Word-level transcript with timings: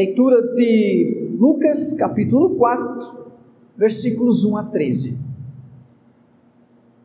Leitura 0.00 0.40
de 0.54 1.28
Lucas, 1.38 1.92
capítulo 1.92 2.56
4, 2.56 3.32
versículos 3.76 4.46
1 4.46 4.56
a 4.56 4.64
13. 4.64 5.18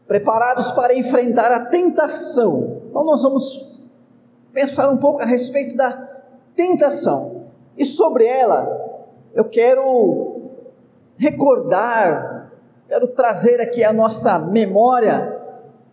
Preparados 0.07 0.71
para 0.71 0.95
enfrentar 0.97 1.51
a 1.51 1.65
tentação. 1.65 2.83
Então, 2.89 3.03
nós 3.03 3.21
vamos 3.21 3.69
pensar 4.53 4.89
um 4.89 4.95
pouco 4.95 5.21
a 5.21 5.25
respeito 5.25 5.75
da 5.75 5.91
tentação. 6.55 7.47
E 7.77 7.83
sobre 7.83 8.25
ela, 8.25 8.65
eu 9.33 9.43
quero 9.43 10.51
recordar, 11.17 12.49
quero 12.87 13.09
trazer 13.09 13.59
aqui 13.59 13.83
à 13.83 13.91
nossa 13.91 14.39
memória 14.39 15.37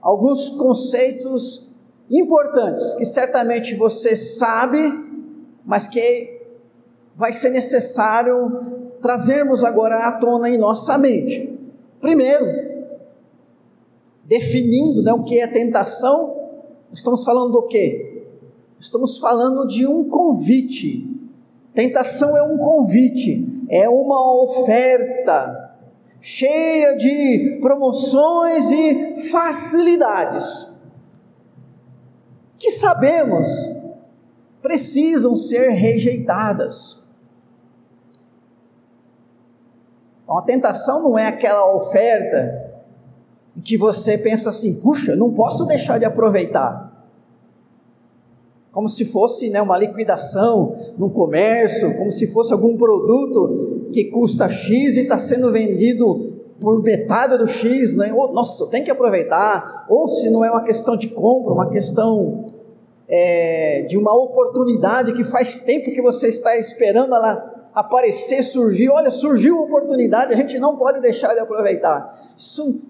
alguns 0.00 0.50
conceitos 0.50 1.69
importantes 2.09 2.95
que 2.95 3.05
certamente 3.05 3.75
você 3.75 4.14
sabe, 4.14 4.78
mas 5.64 5.89
que 5.89 6.41
vai 7.15 7.33
ser 7.33 7.51
necessário 7.51 8.97
trazermos 9.01 9.65
agora 9.65 10.07
à 10.07 10.12
tona 10.12 10.48
em 10.48 10.57
nossa 10.57 10.97
mente. 10.97 11.59
Primeiro, 12.01 12.47
definindo 14.25 15.03
né, 15.03 15.12
o 15.12 15.25
que 15.25 15.41
é 15.41 15.47
tentação, 15.47 16.51
estamos 16.93 17.25
falando 17.25 17.53
do 17.53 17.62
quê? 17.62 18.27
Estamos 18.79 19.19
falando 19.19 19.67
de 19.67 19.87
um 19.87 20.09
convite. 20.09 21.09
Tentação 21.75 22.37
é 22.37 22.43
um 22.43 22.59
convite, 22.59 23.65
é 23.69 23.89
uma 23.89 24.42
oferta 24.42 25.79
cheia 26.20 26.97
de 26.97 27.59
promoções 27.61 28.70
e 28.70 29.31
facilidades 29.31 30.73
que 32.62 32.70
sabemos 32.70 33.48
precisam 34.62 35.34
ser 35.34 35.70
rejeitadas. 35.70 37.02
A 40.38 40.42
tentação 40.42 41.02
não 41.02 41.19
é 41.19 41.28
aquela 41.28 41.75
oferta 41.75 42.72
que 43.62 43.77
você 43.77 44.16
pensa 44.16 44.50
assim, 44.50 44.74
puxa, 44.74 45.14
não 45.14 45.33
posso 45.33 45.64
deixar 45.66 45.98
de 45.98 46.05
aproveitar. 46.05 46.91
Como 48.72 48.89
se 48.89 49.05
fosse 49.05 49.50
né, 49.50 49.61
uma 49.61 49.77
liquidação 49.77 50.74
no 50.97 51.11
comércio, 51.11 51.94
como 51.98 52.11
se 52.11 52.27
fosse 52.27 52.52
algum 52.52 52.77
produto 52.77 53.91
que 53.92 54.05
custa 54.05 54.48
X 54.48 54.97
e 54.97 55.00
está 55.00 55.19
sendo 55.19 55.52
vendido 55.52 56.33
por 56.58 56.83
metade 56.83 57.36
do 57.36 57.46
X, 57.46 57.94
né? 57.94 58.14
Ou, 58.14 58.33
nossa, 58.33 58.67
tem 58.69 58.83
que 58.83 58.91
aproveitar. 58.91 59.84
Ou 59.91 60.08
se 60.08 60.30
não 60.30 60.42
é 60.42 60.50
uma 60.50 60.62
questão 60.62 60.96
de 60.96 61.08
compra, 61.08 61.52
uma 61.52 61.69
questão 61.69 62.52
é, 63.06 63.83
de 63.83 63.98
uma 63.98 64.14
oportunidade 64.14 65.12
que 65.12 65.24
faz 65.24 65.58
tempo 65.58 65.92
que 65.92 66.00
você 66.00 66.28
está 66.28 66.56
esperando 66.56 67.14
ela 67.14 67.52
aparecer, 67.75 68.42
surgir. 68.42 68.91
Olha, 68.91 69.11
surgiu 69.11 69.56
uma 69.56 69.65
oportunidade, 69.65 70.33
a 70.33 70.37
gente 70.37 70.59
não 70.59 70.77
pode 70.77 71.01
deixar 71.01 71.34
de 71.34 71.41
aproveitar. 71.41 72.33
Isso, 72.37 72.81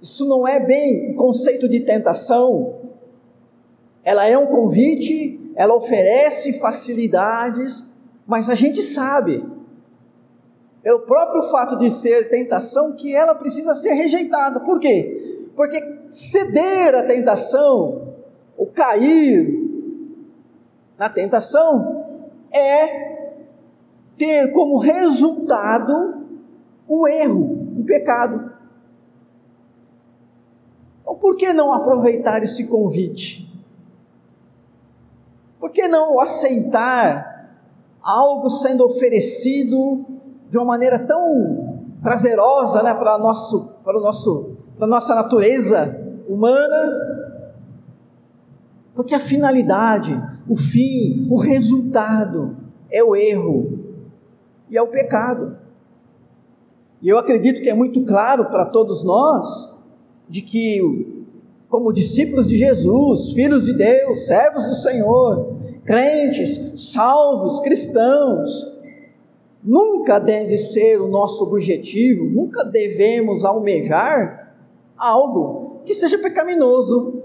isso 0.00 0.26
não 0.26 0.46
é 0.46 0.60
bem 0.60 1.14
conceito 1.14 1.68
de 1.68 1.80
tentação. 1.80 2.80
Ela 4.04 4.26
é 4.26 4.36
um 4.36 4.46
convite, 4.46 5.52
ela 5.54 5.74
oferece 5.74 6.52
facilidades, 6.54 7.84
mas 8.26 8.50
a 8.50 8.54
gente 8.54 8.82
sabe, 8.82 9.44
pelo 10.82 11.00
próprio 11.00 11.42
fato 11.44 11.76
de 11.76 11.88
ser 11.90 12.28
tentação, 12.28 12.96
que 12.96 13.14
ela 13.14 13.34
precisa 13.34 13.74
ser 13.74 13.92
rejeitada. 13.92 14.60
Por 14.60 14.80
quê? 14.80 15.48
Porque 15.54 15.80
ceder 16.08 16.94
à 16.94 17.02
tentação, 17.02 18.14
ou 18.56 18.66
cair 18.66 19.60
na 20.98 21.08
tentação, 21.08 22.04
é 22.52 23.11
ter 24.22 24.52
como 24.52 24.78
resultado 24.78 26.22
o 26.86 27.08
erro, 27.08 27.74
o 27.76 27.84
pecado. 27.84 28.52
Então, 31.00 31.16
por 31.16 31.36
que 31.36 31.52
não 31.52 31.72
aproveitar 31.72 32.40
esse 32.44 32.68
convite? 32.68 33.52
Por 35.58 35.72
que 35.72 35.88
não 35.88 36.20
aceitar 36.20 37.50
algo 38.00 38.48
sendo 38.48 38.86
oferecido 38.86 40.06
de 40.48 40.56
uma 40.56 40.66
maneira 40.66 41.00
tão 41.00 41.80
prazerosa 42.00 42.80
né, 42.80 42.94
para, 42.94 43.18
nosso, 43.18 43.70
para, 43.82 43.98
o 43.98 44.00
nosso, 44.00 44.56
para 44.76 44.86
a 44.86 44.88
nossa 44.88 45.16
natureza 45.16 46.00
humana? 46.28 47.10
Porque 48.94 49.16
a 49.16 49.20
finalidade, 49.20 50.16
o 50.48 50.56
fim, 50.56 51.26
o 51.28 51.38
resultado 51.38 52.56
é 52.88 53.02
o 53.02 53.16
erro, 53.16 53.81
e 54.72 54.78
ao 54.78 54.88
pecado. 54.88 55.58
E 57.02 57.08
eu 57.08 57.18
acredito 57.18 57.60
que 57.60 57.68
é 57.68 57.74
muito 57.74 58.02
claro 58.06 58.46
para 58.46 58.64
todos 58.64 59.04
nós 59.04 59.70
de 60.26 60.40
que, 60.40 61.26
como 61.68 61.92
discípulos 61.92 62.48
de 62.48 62.56
Jesus, 62.56 63.34
filhos 63.34 63.66
de 63.66 63.74
Deus, 63.74 64.26
servos 64.26 64.66
do 64.66 64.74
Senhor, 64.76 65.56
crentes, 65.84 66.58
salvos, 66.92 67.60
cristãos, 67.60 68.72
nunca 69.62 70.18
deve 70.18 70.56
ser 70.56 71.02
o 71.02 71.08
nosso 71.08 71.44
objetivo, 71.44 72.24
nunca 72.24 72.64
devemos 72.64 73.44
almejar 73.44 74.56
algo 74.96 75.82
que 75.84 75.92
seja 75.92 76.16
pecaminoso, 76.16 77.20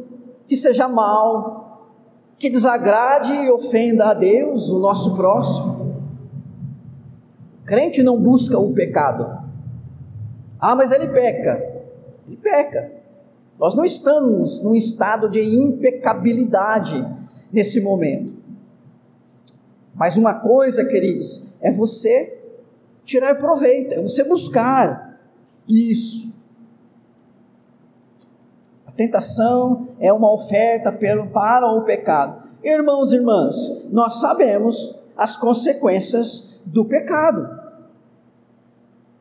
que 0.46 0.58
seja 0.58 0.90
mal, 0.90 1.96
que 2.38 2.50
desagrade 2.50 3.32
e 3.32 3.50
ofenda 3.50 4.08
a 4.10 4.14
Deus, 4.14 4.70
o 4.70 4.80
nosso 4.80 5.16
próximo. 5.16 5.77
Crente 7.68 8.02
não 8.02 8.18
busca 8.18 8.58
o 8.58 8.74
pecado. 8.74 9.44
Ah, 10.58 10.74
mas 10.74 10.90
ele 10.90 11.08
peca. 11.08 11.84
Ele 12.26 12.38
peca. 12.38 12.90
Nós 13.60 13.76
não 13.76 13.84
estamos 13.84 14.64
num 14.64 14.74
estado 14.74 15.30
de 15.30 15.44
impecabilidade 15.44 17.06
nesse 17.52 17.82
momento. 17.82 18.36
Mas 19.94 20.16
uma 20.16 20.36
coisa, 20.36 20.86
queridos, 20.86 21.44
é 21.60 21.70
você 21.70 22.40
tirar 23.04 23.36
proveito, 23.36 23.96
é 23.96 24.02
você 24.02 24.24
buscar 24.24 25.20
isso. 25.68 26.32
A 28.86 28.92
tentação 28.94 29.90
é 30.00 30.14
uma 30.14 30.32
oferta 30.32 30.90
para 30.90 31.70
o 31.70 31.82
pecado. 31.82 32.48
Irmãos 32.64 33.12
e 33.12 33.16
irmãs, 33.16 33.86
nós 33.92 34.22
sabemos 34.22 34.98
as 35.18 35.36
consequências 35.36 36.57
do 36.68 36.84
pecado. 36.86 37.48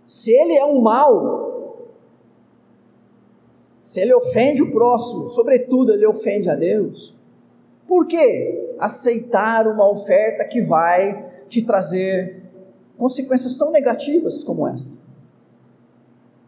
Se 0.07 0.31
ele 0.31 0.55
é 0.55 0.65
um 0.65 0.81
mal, 0.81 1.93
se 3.81 4.01
ele 4.01 4.15
ofende 4.15 4.63
o 4.63 4.73
próximo, 4.73 5.29
sobretudo 5.29 5.93
ele 5.93 6.07
ofende 6.07 6.51
a 6.51 6.55
Deus, 6.55 7.17
por 7.87 8.07
que 8.07 8.75
aceitar 8.79 9.67
uma 9.69 9.89
oferta 9.89 10.45
que 10.45 10.61
vai 10.61 11.25
te 11.49 11.63
trazer 11.63 12.43
consequências 12.99 13.57
tão 13.57 13.71
negativas 13.71 14.43
como 14.43 14.67
esta? 14.67 14.99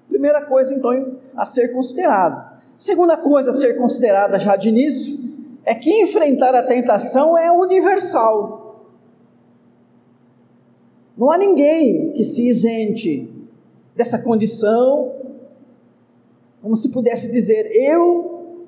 Primeira 0.09 0.45
coisa, 0.45 0.75
então, 0.75 1.17
a 1.37 1.47
ser 1.47 1.69
considerada. 1.69 2.59
Segunda 2.77 3.17
coisa 3.17 3.51
a 3.51 3.55
ser 3.55 3.77
considerada 3.77 4.39
já 4.39 4.57
de 4.57 4.69
início 4.69 5.19
é 5.65 5.75
que 5.75 6.03
enfrentar 6.03 6.55
a 6.55 6.63
tentação 6.63 7.37
é 7.37 7.51
universal. 7.53 8.68
Não 11.19 11.33
há 11.33 11.37
ninguém 11.37 12.13
que 12.13 12.23
se 12.23 12.47
isente 12.47 13.29
dessa 13.97 14.21
condição, 14.21 15.13
como 16.63 16.77
se 16.77 16.91
pudesse 16.91 17.29
dizer: 17.29 17.67
eu 17.75 18.67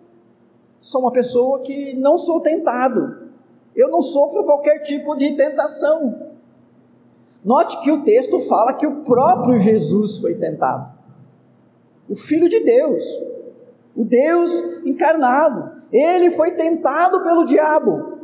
sou 0.81 1.02
uma 1.02 1.12
pessoa 1.12 1.61
que 1.61 1.94
não 1.94 2.19
sou 2.19 2.41
tentado, 2.41 3.31
eu 3.76 3.88
não 3.88 4.02
sofro 4.02 4.43
qualquer 4.43 4.81
tipo 4.81 5.14
de 5.14 5.37
tentação. 5.37 6.29
Note 7.44 7.81
que 7.82 7.93
o 7.93 8.02
texto 8.02 8.41
fala 8.41 8.75
que 8.75 8.87
o 8.87 9.05
próprio 9.05 9.61
Jesus 9.61 10.19
foi 10.19 10.35
tentado, 10.35 10.93
o 12.08 12.17
Filho 12.17 12.49
de 12.49 12.58
Deus, 12.58 13.05
o 13.94 14.05
Deus 14.05 14.53
encarnado, 14.85 15.82
ele 15.93 16.31
foi 16.31 16.50
tentado 16.50 17.23
pelo 17.23 17.44
diabo. 17.44 18.19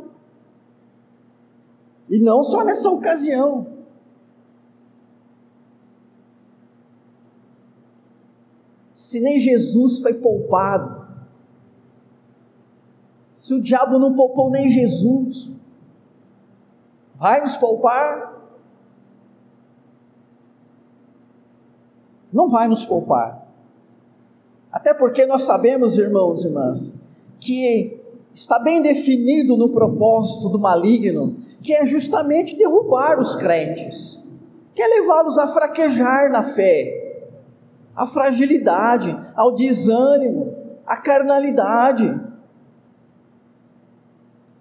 E 2.09 2.19
não 2.19 2.43
só 2.43 2.63
nessa 2.63 2.89
ocasião, 2.89 3.76
se 9.07 9.21
nem 9.21 9.39
Jesus 9.39 10.01
foi 10.01 10.15
poupado, 10.15 11.07
se 13.29 13.53
o 13.53 13.61
diabo 13.61 13.97
não 13.97 14.13
poupou 14.13 14.49
nem 14.49 14.69
Jesus, 14.69 15.49
vai 17.15 17.39
nos 17.39 17.55
poupar? 17.55 18.43
Não 22.33 22.49
vai 22.49 22.67
nos 22.67 22.83
poupar. 22.83 23.47
Até 24.69 24.93
porque 24.93 25.25
nós 25.25 25.43
sabemos, 25.43 25.97
irmãos 25.97 26.43
e 26.43 26.47
irmãs, 26.47 26.93
que 27.39 28.01
está 28.33 28.59
bem 28.59 28.81
definido 28.81 29.55
no 29.55 29.69
propósito 29.69 30.49
do 30.49 30.59
maligno, 30.59 31.37
que 31.63 31.73
é 31.73 31.85
justamente 31.85 32.57
derrubar 32.57 33.21
os 33.21 33.35
crentes, 33.35 34.21
que 34.75 34.81
é 34.81 34.87
levá-los 34.99 35.37
a 35.37 35.47
fraquejar 35.47 36.29
na 36.29 36.43
fé, 36.43 37.06
à 37.97 38.05
fragilidade, 38.05 39.17
ao 39.35 39.55
desânimo, 39.55 40.55
à 40.85 40.95
carnalidade. 40.95 42.15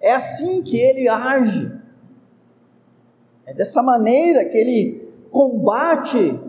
É 0.00 0.14
assim 0.14 0.62
que 0.62 0.78
ele 0.78 1.06
age. 1.06 1.70
É 3.44 3.52
dessa 3.52 3.82
maneira 3.82 4.42
que 4.46 4.56
ele 4.56 5.12
combate 5.30 6.40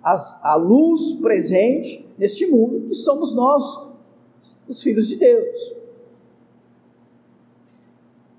a, 0.00 0.52
a 0.52 0.54
luz 0.54 1.14
presente 1.14 2.08
neste 2.16 2.46
mundo, 2.46 2.86
que 2.86 2.94
somos 2.94 3.34
nós, 3.34 3.64
os 4.68 4.80
filhos 4.80 5.08
de 5.08 5.16
Deus. 5.16 5.74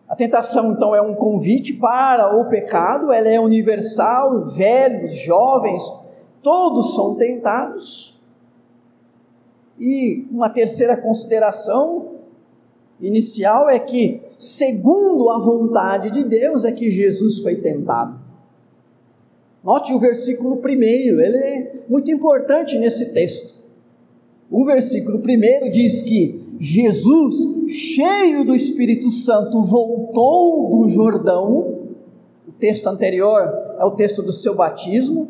A 0.08 0.16
tentação, 0.16 0.72
então, 0.72 0.96
é 0.96 1.02
um 1.02 1.14
convite 1.14 1.74
para 1.74 2.34
o 2.34 2.46
pecado, 2.46 3.12
ela 3.12 3.28
é 3.28 3.38
universal, 3.38 4.40
velhos, 4.56 5.14
jovens, 5.16 5.84
todos 6.42 6.96
são 6.96 7.16
tentados. 7.16 8.18
E 9.80 10.26
uma 10.32 10.50
terceira 10.50 10.98
consideração 10.98 12.18
inicial 13.00 13.70
é 13.70 13.78
que, 13.78 14.22
segundo 14.40 15.30
a 15.30 15.40
vontade 15.40 16.10
de 16.12 16.24
Deus, 16.24 16.66
é 16.66 16.72
que 16.72 16.90
Jesus 16.90 17.40
foi 17.40 17.56
tentado. 17.56 18.20
Note 19.64 19.94
o 19.94 20.00
versículo 20.00 20.58
primeiro, 20.58 21.22
ele 21.22 21.38
é 21.38 21.84
muito 21.90 22.10
importante 22.10 22.78
nesse 22.78 23.08
texto. 23.08 23.56
O 24.50 24.64
versículo 24.64 25.20
primeiro 25.20 25.70
diz 25.70 26.02
que 26.02 26.42
Jesus, 26.60 27.70
cheio 27.70 28.46
do 28.46 28.56
Espírito 28.56 29.10
Santo, 29.12 29.62
voltou 29.62 30.70
do 30.70 30.90
Jordão. 30.90 31.90
O 32.48 32.52
texto 32.58 32.88
anterior 32.88 33.42
é 33.78 33.84
o 33.84 33.92
texto 33.92 34.24
do 34.24 34.32
seu 34.32 34.56
batismo. 34.56 35.28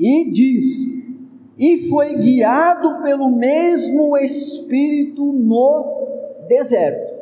E 0.00 0.32
diz: 0.32 0.88
e 1.58 1.90
foi 1.90 2.14
guiado 2.14 3.02
pelo 3.02 3.28
mesmo 3.28 4.16
Espírito 4.16 5.30
no 5.30 6.06
deserto. 6.48 7.12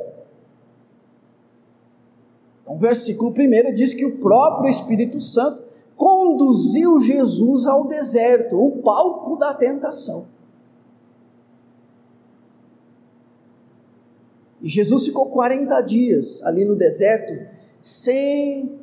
Então, 2.62 2.76
o 2.76 2.78
versículo 2.78 3.32
primeiro 3.32 3.74
diz 3.74 3.92
que 3.92 4.04
o 4.04 4.18
próprio 4.18 4.70
Espírito 4.70 5.20
Santo 5.20 5.64
conduziu 5.96 7.02
Jesus 7.02 7.66
ao 7.66 7.88
deserto, 7.88 8.56
o 8.56 8.80
palco 8.80 9.34
da 9.34 9.52
tentação. 9.52 10.26
E 14.62 14.68
Jesus 14.68 15.06
ficou 15.06 15.26
40 15.26 15.80
dias 15.80 16.44
ali 16.44 16.64
no 16.64 16.76
deserto 16.76 17.34
sem 17.80 18.77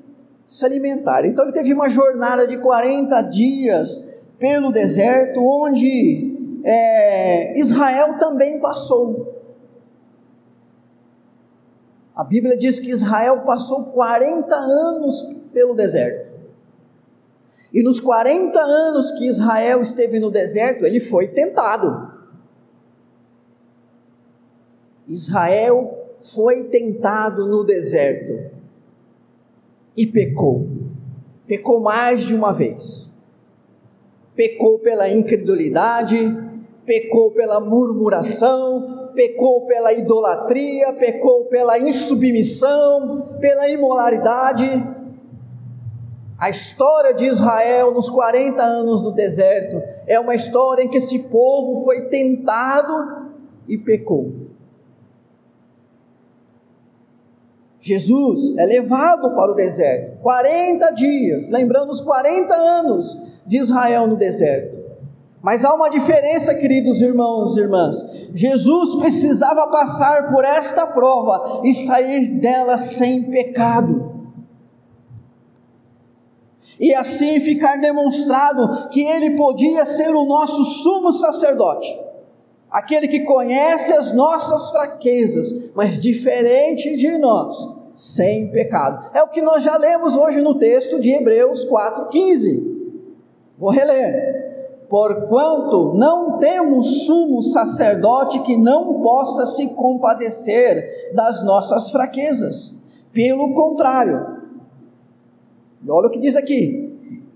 se 0.45 0.63
alimentar. 0.65 1.25
Então 1.25 1.45
ele 1.45 1.53
teve 1.53 1.74
uma 1.74 1.89
jornada 1.89 2.47
de 2.47 2.57
40 2.57 3.21
dias 3.24 4.03
pelo 4.38 4.71
deserto, 4.71 5.42
onde 5.44 6.62
é, 6.63 7.57
Israel 7.59 8.15
também 8.19 8.59
passou. 8.59 9.33
A 12.15 12.24
Bíblia 12.24 12.56
diz 12.56 12.80
que 12.80 12.92
Israel 12.92 13.42
passou 13.42 13.86
40 13.86 14.56
anos 14.56 15.27
pelo 15.51 15.74
deserto. 15.74 16.33
E 17.74 17.83
nos 17.83 18.00
40 18.00 18.57
anos 18.57 19.12
que 19.12 19.25
Israel 19.25 19.81
esteve 19.81 20.18
no 20.19 20.31
deserto, 20.31 20.86
ele 20.86 21.00
foi 21.00 21.27
tentado. 21.27 22.13
Israel 25.07 26.07
foi 26.19 26.63
tentado 26.65 27.45
no 27.48 27.63
deserto 27.65 28.54
e 29.95 30.06
pecou. 30.06 30.68
Pecou 31.47 31.80
mais 31.80 32.24
de 32.25 32.33
uma 32.33 32.53
vez. 32.53 33.13
Pecou 34.36 34.80
pela 34.80 35.09
incredulidade, 35.09 36.18
pecou 36.86 37.31
pela 37.31 37.59
murmuração, 37.59 39.12
pecou 39.13 39.65
pela 39.65 39.94
idolatria, 39.94 40.94
pecou 40.94 41.45
pela 41.45 41.80
insubmissão, 41.80 43.38
pela 43.39 43.69
imoralidade 43.69 44.95
a 46.38 46.50
história 46.50 47.13
de 47.13 47.25
Israel 47.25 47.94
nos 47.94 48.09
40 48.09 48.62
anos 48.62 49.01
do 49.01 49.12
deserto 49.12 49.81
é 50.06 50.19
uma 50.19 50.36
história 50.36 50.83
em 50.83 50.89
que 50.89 50.98
esse 50.98 51.18
povo 51.19 51.83
foi 51.86 52.01
tentado 52.09 53.31
e 53.68 53.77
pecou. 53.77 54.44
Jesus 57.85 58.57
é 58.57 58.65
levado 58.65 59.35
para 59.35 59.51
o 59.51 59.53
deserto, 59.53 60.19
40 60.23 60.89
dias, 60.89 61.51
lembrando 61.51 61.91
os 61.91 62.01
40 62.01 62.51
anos 62.51 63.15
de 63.45 63.59
Israel 63.59 64.07
no 64.07 64.15
deserto. 64.15 64.83
Mas 65.39 65.63
há 65.63 65.71
uma 65.71 65.87
diferença, 65.87 66.55
queridos 66.55 66.99
irmãos 66.99 67.55
e 67.55 67.59
irmãs. 67.59 68.03
Jesus 68.33 68.95
precisava 68.95 69.67
passar 69.67 70.31
por 70.31 70.43
esta 70.43 70.87
prova 70.87 71.61
e 71.63 71.71
sair 71.75 72.27
dela 72.39 72.75
sem 72.75 73.29
pecado 73.29 74.15
e 76.79 76.91
assim 76.91 77.39
ficar 77.39 77.79
demonstrado 77.79 78.89
que 78.89 79.03
ele 79.03 79.38
podia 79.38 79.85
ser 79.85 80.09
o 80.09 80.25
nosso 80.25 80.65
sumo 80.65 81.13
sacerdote, 81.13 81.88
aquele 82.75 83.07
que 83.07 83.22
conhece 83.22 83.94
as 83.94 84.13
nossas 84.13 84.69
fraquezas, 84.69 85.72
mas 85.74 86.00
diferente 86.01 86.98
de 86.98 87.18
nós, 87.18 87.56
sem 87.94 88.51
pecado. 88.51 89.12
É 89.13 89.24
o 89.24 89.30
que 89.30 89.42
nós 89.42 89.63
já 89.63 89.77
lemos 89.77 90.16
hoje 90.18 90.42
no 90.42 90.60
texto 90.60 91.00
de 91.00 91.13
Hebreus 91.13 91.66
4,15. 91.66 92.75
Vou 93.57 93.72
reler. 93.72 94.44
Porquanto 94.89 95.94
não 95.95 96.38
temos 96.38 97.06
sumo 97.06 97.42
sacerdote 97.42 98.39
que 98.42 98.57
não 98.57 99.01
possa 99.01 99.45
se 99.45 99.68
compadecer 99.69 101.13
das 101.13 101.44
nossas 101.44 101.89
fraquezas. 101.89 102.75
Pelo 103.13 103.54
contrário, 103.54 104.36
e 105.81 105.89
olha 105.89 106.07
o 106.07 106.12
que 106.12 106.19
diz 106.19 106.36
aqui: 106.36 106.92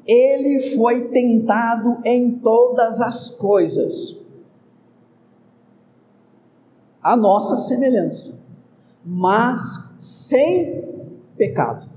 ele 0.06 0.60
foi 0.76 1.08
tentado 1.08 2.00
em 2.04 2.31
todas 2.31 3.00
as 3.00 3.30
coisas, 3.30 4.19
a 7.02 7.16
nossa 7.16 7.56
semelhança, 7.56 8.40
mas 9.06 9.60
sem 9.98 10.84
pecado. 11.38 11.88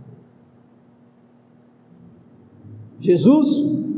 Jesus, 2.98 3.48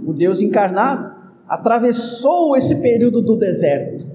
o 0.06 0.12
Deus 0.14 0.40
encarnado, 0.40 1.14
atravessou 1.46 2.56
esse 2.56 2.76
período 2.76 3.20
do 3.20 3.36
deserto 3.36 4.10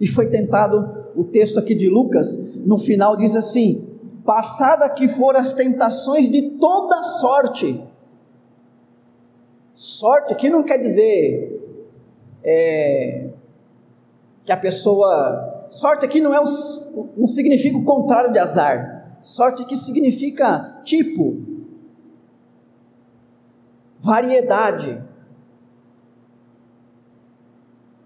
e 0.00 0.06
foi 0.06 0.28
tentado. 0.28 1.06
O 1.16 1.24
texto 1.24 1.58
aqui 1.58 1.74
de 1.74 1.88
Lucas, 1.88 2.36
no 2.36 2.76
final, 2.76 3.16
diz 3.16 3.34
assim: 3.34 3.86
passada 4.24 4.88
que 4.90 5.08
foram 5.08 5.40
as 5.40 5.52
tentações 5.52 6.28
de 6.28 6.58
toda 6.58 7.02
sorte. 7.02 7.82
Sorte 9.74 10.32
aqui 10.32 10.50
não 10.50 10.62
quer 10.62 10.78
dizer 10.78 11.60
é, 12.44 13.28
que 14.44 14.52
a 14.52 14.56
pessoa. 14.56 15.55
Sorte 15.76 16.06
aqui 16.06 16.22
não, 16.22 16.32
é 16.32 16.40
um, 16.40 17.10
não 17.18 17.28
significa 17.28 17.76
o 17.76 17.84
contrário 17.84 18.32
de 18.32 18.38
azar. 18.38 19.18
Sorte 19.20 19.62
aqui 19.62 19.76
significa 19.76 20.80
tipo, 20.84 21.36
variedade. 23.98 25.02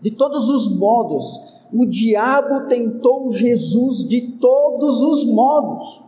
De 0.01 0.11
todos 0.11 0.49
os 0.49 0.69
modos, 0.75 1.39
o 1.73 1.87
diabo 1.87 2.67
tentou 2.67 3.31
Jesus 3.31 4.09
de 4.09 4.39
todos 4.39 5.01
os 5.01 5.25
modos. 5.25 6.03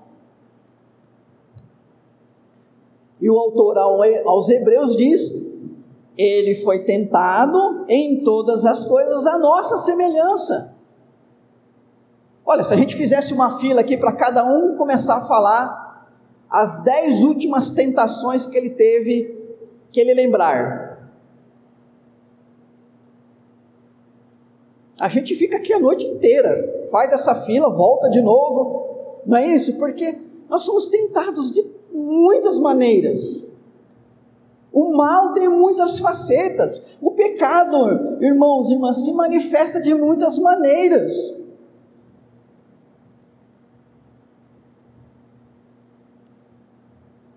E 3.20 3.30
o 3.30 3.38
autor 3.38 3.78
aos 3.78 4.48
Hebreus 4.48 4.96
diz: 4.96 5.30
ele 6.18 6.56
foi 6.56 6.80
tentado 6.80 7.84
em 7.88 8.24
todas 8.24 8.66
as 8.66 8.84
coisas 8.84 9.26
a 9.28 9.38
nossa 9.38 9.78
semelhança. 9.78 10.71
Olha, 12.52 12.66
se 12.66 12.74
a 12.74 12.76
gente 12.76 12.94
fizesse 12.94 13.32
uma 13.32 13.58
fila 13.58 13.80
aqui 13.80 13.96
para 13.96 14.12
cada 14.12 14.44
um 14.44 14.76
começar 14.76 15.16
a 15.16 15.22
falar 15.22 16.06
as 16.50 16.84
dez 16.84 17.22
últimas 17.22 17.70
tentações 17.70 18.46
que 18.46 18.54
ele 18.54 18.68
teve, 18.68 19.34
que 19.90 19.98
ele 19.98 20.12
lembrar. 20.12 21.10
A 25.00 25.08
gente 25.08 25.34
fica 25.34 25.56
aqui 25.56 25.72
a 25.72 25.78
noite 25.78 26.04
inteira, 26.04 26.54
faz 26.90 27.10
essa 27.10 27.34
fila, 27.34 27.70
volta 27.70 28.10
de 28.10 28.20
novo. 28.20 29.22
Não 29.24 29.38
é 29.38 29.46
isso? 29.46 29.72
Porque 29.78 30.20
nós 30.50 30.62
somos 30.62 30.88
tentados 30.88 31.50
de 31.52 31.64
muitas 31.90 32.58
maneiras. 32.58 33.46
O 34.70 34.94
mal 34.94 35.32
tem 35.32 35.48
muitas 35.48 35.98
facetas. 35.98 36.82
O 37.00 37.12
pecado, 37.12 38.18
irmãos 38.20 38.68
e 38.68 38.74
irmãs, 38.74 39.02
se 39.06 39.12
manifesta 39.14 39.80
de 39.80 39.94
muitas 39.94 40.38
maneiras. 40.38 41.40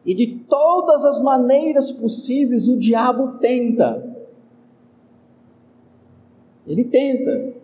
E 0.05 0.13
de 0.13 0.27
todas 0.47 1.03
as 1.03 1.19
maneiras 1.19 1.91
possíveis 1.91 2.67
o 2.67 2.77
diabo 2.77 3.39
tenta. 3.39 4.15
Ele 6.67 6.85
tenta. 6.85 7.55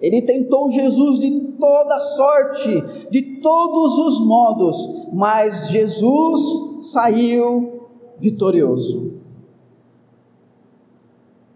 Ele 0.00 0.22
tentou 0.22 0.70
Jesus 0.70 1.18
de 1.18 1.40
toda 1.58 1.98
sorte, 1.98 3.08
de 3.10 3.40
todos 3.40 3.98
os 3.98 4.20
modos, 4.20 4.76
mas 5.12 5.68
Jesus 5.68 6.86
saiu 6.90 7.88
vitorioso. 8.18 9.20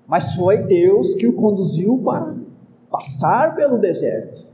Mas 0.06 0.34
foi 0.34 0.58
Deus 0.58 1.14
que 1.14 1.26
o 1.26 1.32
conduziu 1.32 2.00
para 2.04 2.36
passar 2.88 3.56
pelo 3.56 3.78
deserto. 3.78 4.48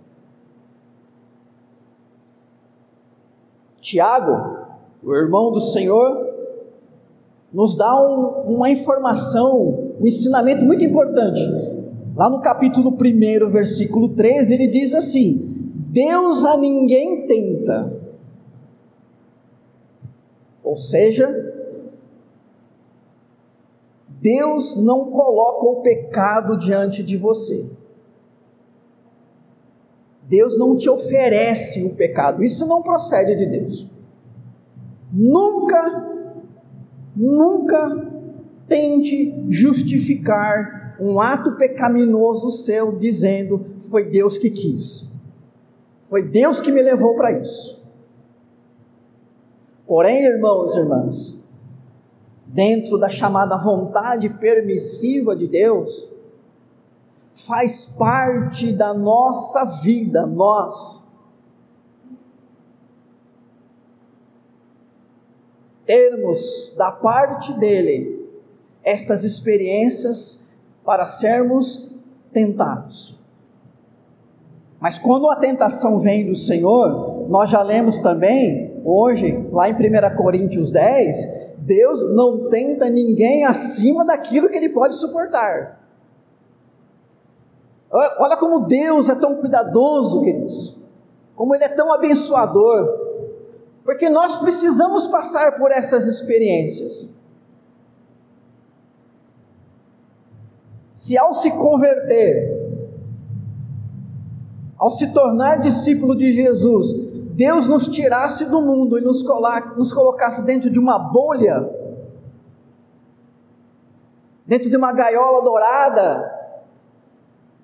Tiago, 3.82 4.61
o 5.02 5.14
irmão 5.14 5.50
do 5.50 5.60
Senhor, 5.60 6.32
nos 7.52 7.76
dá 7.76 7.94
um, 8.00 8.54
uma 8.54 8.70
informação, 8.70 9.94
um 10.00 10.06
ensinamento 10.06 10.64
muito 10.64 10.84
importante. 10.84 11.40
Lá 12.14 12.30
no 12.30 12.40
capítulo 12.40 12.90
1, 12.90 13.48
versículo 13.48 14.10
13, 14.10 14.54
ele 14.54 14.68
diz 14.68 14.94
assim: 14.94 15.70
Deus 15.74 16.44
a 16.44 16.56
ninguém 16.56 17.26
tenta. 17.26 18.00
Ou 20.62 20.76
seja, 20.76 21.28
Deus 24.08 24.76
não 24.76 25.10
coloca 25.10 25.66
o 25.66 25.82
pecado 25.82 26.56
diante 26.56 27.02
de 27.02 27.16
você. 27.16 27.66
Deus 30.22 30.56
não 30.56 30.76
te 30.76 30.88
oferece 30.88 31.82
o 31.82 31.94
pecado. 31.94 32.44
Isso 32.44 32.64
não 32.66 32.80
procede 32.80 33.34
de 33.34 33.46
Deus. 33.46 33.91
Nunca, 35.12 36.32
nunca 37.14 38.08
tente 38.66 39.44
justificar 39.50 40.96
um 40.98 41.20
ato 41.20 41.56
pecaminoso 41.56 42.50
seu 42.50 42.96
dizendo 42.96 43.66
foi 43.90 44.04
Deus 44.04 44.38
que 44.38 44.48
quis. 44.48 45.12
Foi 46.00 46.22
Deus 46.22 46.62
que 46.62 46.72
me 46.72 46.80
levou 46.80 47.14
para 47.14 47.32
isso. 47.32 47.82
Porém, 49.86 50.24
irmãos 50.24 50.74
e 50.74 50.78
irmãs, 50.78 51.42
dentro 52.46 52.96
da 52.96 53.10
chamada 53.10 53.58
vontade 53.58 54.30
permissiva 54.30 55.36
de 55.36 55.46
Deus, 55.46 56.08
faz 57.32 57.86
parte 57.86 58.72
da 58.72 58.94
nossa 58.94 59.64
vida, 59.82 60.26
nós 60.26 61.01
termos 65.86 66.72
da 66.76 66.90
parte 66.90 67.52
dele 67.54 68.28
estas 68.84 69.24
experiências 69.24 70.40
para 70.84 71.06
sermos 71.06 71.90
tentados. 72.32 73.20
Mas 74.80 74.98
quando 74.98 75.30
a 75.30 75.36
tentação 75.36 75.98
vem 75.98 76.26
do 76.26 76.34
Senhor, 76.34 77.28
nós 77.28 77.50
já 77.50 77.62
lemos 77.62 78.00
também, 78.00 78.80
hoje, 78.84 79.46
lá 79.52 79.68
em 79.68 79.74
1 79.74 80.16
Coríntios 80.16 80.72
10, 80.72 81.16
Deus 81.58 82.14
não 82.14 82.48
tenta 82.48 82.90
ninguém 82.90 83.44
acima 83.44 84.04
daquilo 84.04 84.48
que 84.48 84.56
ele 84.56 84.70
pode 84.70 84.96
suportar. 84.96 85.80
Olha 87.92 88.38
como 88.38 88.60
Deus 88.60 89.08
é 89.10 89.14
tão 89.14 89.36
cuidadoso, 89.36 90.22
queridos. 90.22 90.76
Como 91.36 91.54
Ele 91.54 91.64
é 91.64 91.68
tão 91.68 91.92
abençoador. 91.92 93.11
Porque 93.84 94.08
nós 94.08 94.36
precisamos 94.36 95.06
passar 95.06 95.58
por 95.58 95.70
essas 95.70 96.06
experiências. 96.06 97.08
Se 100.92 101.18
ao 101.18 101.34
se 101.34 101.50
converter, 101.50 102.62
ao 104.78 104.90
se 104.92 105.12
tornar 105.12 105.60
discípulo 105.60 106.14
de 106.14 106.32
Jesus, 106.32 106.92
Deus 107.32 107.66
nos 107.66 107.88
tirasse 107.88 108.44
do 108.44 108.60
mundo 108.60 108.98
e 108.98 109.00
nos, 109.00 109.22
colocasse 109.22 110.44
dentro 110.44 110.70
de 110.70 110.78
uma 110.78 110.98
bolha, 110.98 111.68
dentro 114.46 114.70
de 114.70 114.76
uma 114.76 114.92
gaiola 114.92 115.42
dourada, 115.42 116.30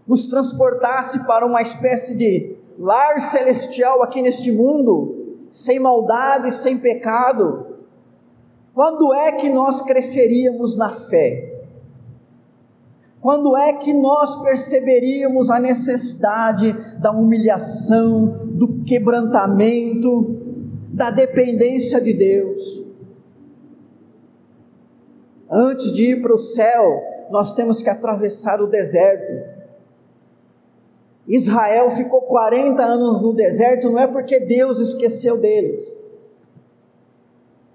nos 0.07 0.27
transportasse 0.27 1.25
para 1.27 1.45
uma 1.45 1.61
espécie 1.61 2.17
de 2.17 2.57
lar 2.79 3.21
celestial 3.21 4.03
aqui 4.03 4.23
neste 4.23 4.51
mundo, 4.51 5.18
sem 5.51 5.79
maldade, 5.79 6.53
sem 6.53 6.79
pecado, 6.79 7.79
quando 8.75 9.13
é 9.13 9.33
que 9.33 9.49
nós 9.49 9.83
cresceríamos 9.83 10.77
na 10.77 10.93
fé? 10.93 11.49
Quando 13.21 13.57
é 13.57 13.73
que 13.73 13.93
nós 13.93 14.41
perceberíamos 14.43 15.51
a 15.51 15.59
necessidade 15.59 16.73
da 17.01 17.11
humilhação, 17.11 18.47
do 18.47 18.85
quebrantamento, 18.85 20.37
da 20.93 21.11
dependência 21.11 22.01
de 22.01 22.13
Deus? 22.13 22.85
Antes 25.51 25.93
de 25.93 26.13
ir 26.13 26.23
para 26.23 26.35
o 26.35 26.39
céu, 26.39 27.03
nós 27.31 27.53
temos 27.53 27.83
que 27.83 27.91
atravessar 27.91 28.61
o 28.61 28.69
deserto. 28.69 29.58
Israel 31.29 31.91
ficou 31.91 32.23
40 32.23 32.83
anos 32.83 33.21
no 33.21 33.35
deserto, 33.35 33.91
não 33.91 33.99
é 33.99 34.07
porque 34.07 34.41
Deus 34.41 34.81
esqueceu 34.81 35.37
deles, 35.39 35.95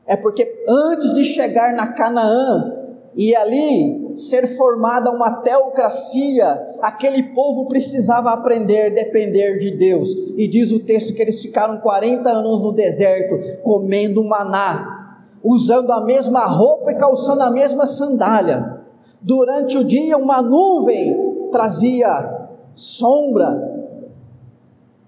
é 0.06 0.16
porque 0.16 0.64
antes 0.68 1.14
de 1.14 1.24
chegar 1.24 1.74
na 1.74 1.94
Canaã 1.94 2.84
e 3.16 3.36
ali 3.36 4.16
ser 4.16 4.48
formada 4.58 5.12
uma 5.12 5.32
teocracia, 5.42 6.76
aquele 6.82 7.24
povo 7.34 7.68
precisava 7.68 8.32
aprender, 8.32 8.94
depender 8.94 9.60
de 9.60 9.72
Deus. 9.72 10.10
E 10.36 10.48
diz 10.48 10.72
o 10.72 10.80
texto 10.80 11.14
que 11.14 11.22
eles 11.22 11.42
ficaram 11.42 11.80
40 11.80 12.28
anos 12.30 12.62
no 12.62 12.72
deserto, 12.72 13.62
comendo 13.62 14.24
maná, 14.24 15.28
usando 15.44 15.92
a 15.92 16.04
mesma 16.04 16.46
roupa 16.46 16.92
e 16.92 16.96
calçando 16.96 17.44
a 17.44 17.52
mesma 17.52 17.86
sandália. 17.86 18.82
Durante 19.22 19.78
o 19.78 19.84
dia, 19.84 20.18
uma 20.18 20.42
nuvem 20.42 21.50
trazia 21.52 22.33
sombra 22.76 23.74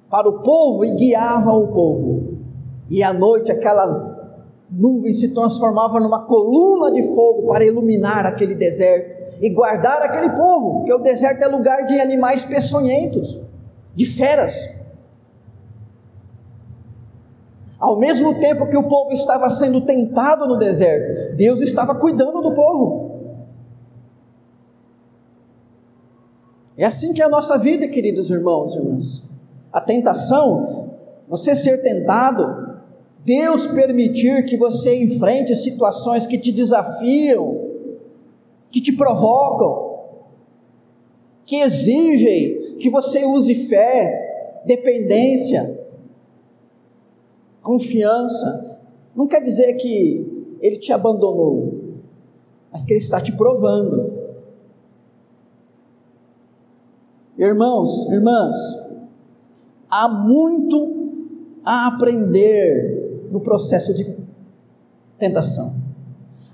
para 0.09 0.29
o 0.29 0.39
povo 0.39 0.85
e 0.85 0.91
guiava 0.95 1.51
o 1.51 1.67
povo. 1.67 2.37
E 2.89 3.01
à 3.01 3.11
noite 3.11 3.51
aquela 3.51 4.15
nuvem 4.69 5.13
se 5.13 5.29
transformava 5.29 5.99
numa 5.99 6.25
coluna 6.25 6.91
de 6.91 7.03
fogo 7.13 7.47
para 7.47 7.65
iluminar 7.65 8.25
aquele 8.25 8.55
deserto 8.55 9.15
e 9.41 9.49
guardar 9.49 10.01
aquele 10.01 10.29
povo, 10.29 10.77
porque 10.77 10.93
o 10.93 10.99
deserto 10.99 11.43
é 11.43 11.47
lugar 11.47 11.85
de 11.85 11.99
animais 11.99 12.43
peçonhentos, 12.43 13.39
de 13.95 14.05
feras. 14.05 14.55
Ao 17.79 17.97
mesmo 17.97 18.39
tempo 18.39 18.67
que 18.67 18.77
o 18.77 18.83
povo 18.83 19.11
estava 19.11 19.49
sendo 19.49 19.81
tentado 19.81 20.47
no 20.47 20.57
deserto, 20.57 21.35
Deus 21.35 21.59
estava 21.61 21.93
cuidando 21.95 22.41
do 22.41 22.53
povo. 22.53 23.04
É 26.77 26.85
assim 26.85 27.13
que 27.13 27.21
é 27.21 27.25
a 27.25 27.29
nossa 27.29 27.57
vida, 27.57 27.87
queridos 27.87 28.29
irmãos 28.29 28.75
e 28.75 28.79
irmãs. 28.79 29.23
A 29.71 29.79
tentação, 29.79 30.91
você 31.27 31.55
ser 31.55 31.81
tentado, 31.81 32.81
Deus 33.23 33.65
permitir 33.67 34.45
que 34.45 34.57
você 34.57 34.95
enfrente 35.01 35.55
situações 35.55 36.27
que 36.27 36.37
te 36.37 36.51
desafiam, 36.51 37.65
que 38.69 38.81
te 38.81 38.91
provocam, 38.91 39.99
que 41.45 41.57
exigem 41.57 42.77
que 42.77 42.89
você 42.89 43.23
use 43.23 43.55
fé, 43.67 44.61
dependência, 44.65 45.79
confiança. 47.61 48.79
Não 49.15 49.27
quer 49.27 49.41
dizer 49.41 49.73
que 49.73 50.57
Ele 50.59 50.77
te 50.77 50.91
abandonou, 50.91 51.95
mas 52.71 52.83
que 52.83 52.93
Ele 52.93 52.99
está 52.99 53.21
te 53.21 53.31
provando. 53.31 54.14
Irmãos, 57.37 58.09
irmãs, 58.09 58.57
há 59.89 60.07
muito 60.07 61.19
a 61.65 61.87
aprender 61.87 63.27
no 63.29 63.41
processo 63.41 63.93
de 63.93 64.15
tentação. 65.17 65.75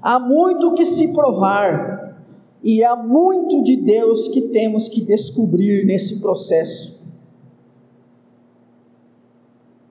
Há 0.01 0.19
muito 0.19 0.73
que 0.73 0.83
se 0.83 1.13
provar 1.13 2.17
e 2.63 2.83
há 2.83 2.95
muito 2.95 3.61
de 3.63 3.75
Deus 3.75 4.27
que 4.27 4.41
temos 4.49 4.89
que 4.89 5.01
descobrir 5.01 5.85
nesse 5.85 6.19
processo. 6.19 6.99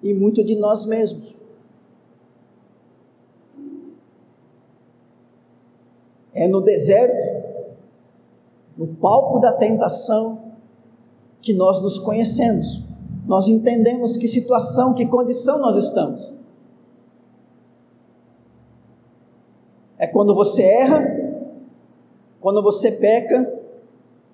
E 0.02 0.12
muito 0.12 0.42
de 0.42 0.56
nós 0.56 0.84
mesmos. 0.84 1.38
É 6.34 6.48
no 6.48 6.60
deserto, 6.60 7.76
no 8.76 8.88
palco 8.96 9.38
da 9.38 9.52
tentação, 9.52 10.49
que 11.42 11.52
nós 11.52 11.80
nos 11.80 11.98
conhecemos. 11.98 12.82
Nós 13.26 13.48
entendemos 13.48 14.16
que 14.16 14.28
situação, 14.28 14.94
que 14.94 15.06
condição 15.06 15.58
nós 15.58 15.76
estamos. 15.76 16.30
É 19.98 20.06
quando 20.06 20.34
você 20.34 20.62
erra, 20.62 21.04
quando 22.40 22.62
você 22.62 22.90
peca, 22.90 23.60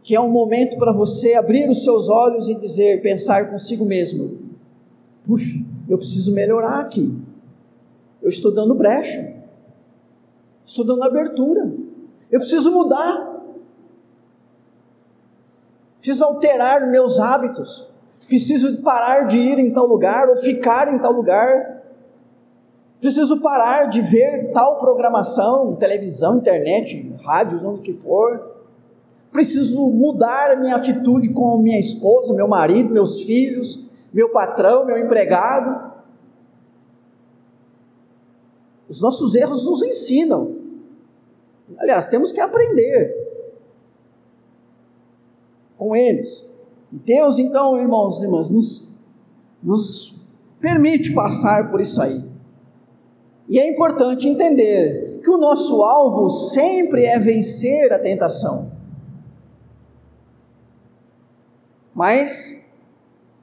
que 0.03 0.15
é 0.15 0.21
um 0.21 0.31
momento 0.31 0.79
para 0.79 0.93
você 0.93 1.35
abrir 1.35 1.69
os 1.69 1.83
seus 1.83 2.09
olhos 2.09 2.49
e 2.49 2.55
dizer, 2.55 3.03
pensar 3.03 3.51
consigo 3.51 3.85
mesmo: 3.85 4.39
puxa, 5.27 5.59
eu 5.89 5.99
preciso 5.99 6.33
melhorar 6.33 6.79
aqui. 6.79 7.13
Eu 8.23 8.29
estou 8.29 8.53
dando 8.53 8.75
brecha, 8.75 9.35
estou 10.65 10.85
dando 10.85 11.03
abertura. 11.03 11.73
Eu 12.31 12.39
preciso 12.39 12.71
mudar. 12.71 13.26
Preciso 16.07 16.25
alterar 16.25 16.87
meus 16.87 17.19
hábitos. 17.19 17.85
Preciso 18.29 18.81
parar 18.81 19.27
de 19.27 19.39
ir 19.39 19.59
em 19.59 19.73
tal 19.73 19.89
lugar 19.89 20.29
ou 20.29 20.37
ficar 20.37 20.87
em 20.95 21.01
tal 21.01 21.11
lugar. 21.11 21.83
Preciso 23.01 23.41
parar 23.41 23.89
de 23.89 24.01
ver 24.01 24.53
tal 24.53 24.79
programação, 24.79 25.75
televisão, 25.75 26.37
internet, 26.37 27.13
rádios, 27.25 27.61
onde 27.65 27.81
que 27.81 27.93
for 27.93 28.55
preciso 29.33 29.89
mudar 29.89 30.53
a 30.53 30.57
minha 30.57 30.77
atitude 30.77 31.31
com 31.31 31.59
minha 31.59 31.81
esposa, 31.81 32.33
meu 32.33 32.47
marido, 32.47 32.89
meus 32.89 33.25
filhos, 33.25 33.85
meu 34.15 34.31
patrão, 34.31 34.87
meu 34.87 34.97
empregado. 34.97 35.93
Os 38.89 39.01
nossos 39.01 39.35
erros 39.35 39.67
nos 39.67 39.83
ensinam. 39.83 40.55
Aliás, 41.77 42.07
temos 42.07 42.31
que 42.31 42.41
aprender 42.41 43.27
com 45.87 45.95
eles. 45.95 46.45
Deus, 46.91 47.39
então, 47.39 47.79
irmãos 47.79 48.21
e 48.21 48.25
irmãs, 48.25 48.51
nos, 48.51 48.89
nos 49.63 50.17
permite 50.61 51.13
passar 51.15 51.71
por 51.71 51.81
isso 51.81 52.03
aí. 52.03 52.25
E 53.49 53.61
é 53.61 53.71
importante 53.71 54.29
entender 54.29 55.21
que 55.23 55.31
o 55.31 55.39
nosso 55.39 55.83
alvo 55.83 56.29
sempre 56.31 57.05
é 57.05 57.19
vencer 57.19 57.93
a 57.93 57.99
tentação. 57.99 58.73
Mas 61.95 62.61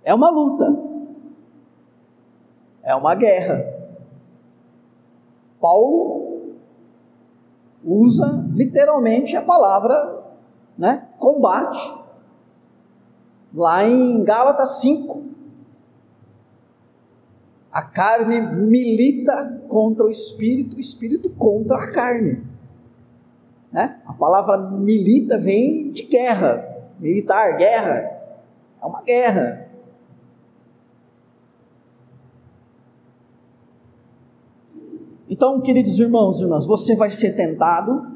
é 0.03 0.13
uma 0.13 0.29
luta, 0.29 0.77
é 2.83 2.93
uma 2.93 3.15
guerra. 3.15 3.65
Paulo 5.59 6.57
usa 7.83 8.45
literalmente 8.53 9.35
a 9.35 9.41
palavra 9.41 10.23
né, 10.77 11.07
combate, 11.19 12.02
lá 13.53 13.88
em 13.88 14.24
Gálatas 14.24 14.81
5. 14.81 15.24
A 17.72 17.81
carne 17.81 18.39
milita 18.39 19.62
contra 19.67 20.05
o 20.05 20.10
espírito, 20.10 20.77
o 20.77 20.79
espírito 20.79 21.29
contra 21.29 21.77
a 21.77 21.91
carne. 21.91 22.43
Né? 23.72 24.00
A 24.05 24.13
palavra 24.13 24.57
milita 24.57 25.38
vem 25.38 25.91
de 25.91 26.03
guerra, 26.03 26.86
militar, 27.00 27.57
guerra. 27.57 28.12
É 28.81 28.86
uma 28.86 29.01
guerra. 29.01 29.69
Então, 35.27 35.60
queridos 35.62 35.98
irmãos 36.00 36.39
e 36.39 36.43
irmãs, 36.43 36.65
você 36.65 36.95
vai 36.95 37.10
ser 37.10 37.36
tentado. 37.36 38.12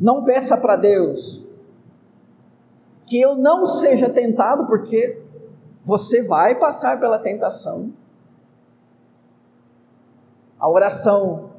Não 0.00 0.24
peça 0.24 0.56
para 0.56 0.74
Deus 0.74 1.49
que 3.10 3.20
eu 3.20 3.34
não 3.34 3.66
seja 3.66 4.08
tentado, 4.08 4.66
porque 4.66 5.20
você 5.84 6.22
vai 6.22 6.56
passar 6.56 7.00
pela 7.00 7.18
tentação. 7.18 7.92
A 10.56 10.70
oração 10.70 11.50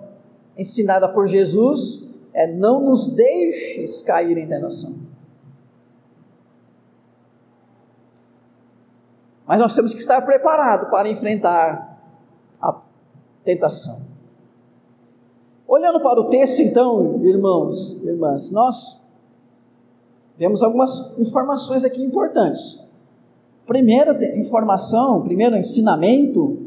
ensinada 0.57 1.09
por 1.09 1.27
Jesus 1.27 2.07
é: 2.31 2.47
não 2.47 2.79
nos 2.79 3.09
deixes 3.09 4.01
cair 4.01 4.37
em 4.37 4.47
tentação. 4.47 4.95
Mas 9.45 9.59
nós 9.59 9.75
temos 9.75 9.93
que 9.93 9.99
estar 9.99 10.21
preparados 10.21 10.89
para 10.89 11.09
enfrentar 11.09 12.01
a 12.61 12.81
tentação. 13.43 13.99
Olhando 15.67 15.99
para 15.99 16.21
o 16.21 16.29
texto, 16.29 16.61
então, 16.61 17.21
irmãos, 17.25 17.91
irmãs, 18.03 18.49
nós 18.49 19.00
temos 20.41 20.63
algumas 20.63 21.15
informações 21.19 21.85
aqui 21.85 22.01
importantes. 22.01 22.79
Primeira 23.67 24.17
informação, 24.35 25.21
primeiro 25.21 25.55
ensinamento, 25.55 26.57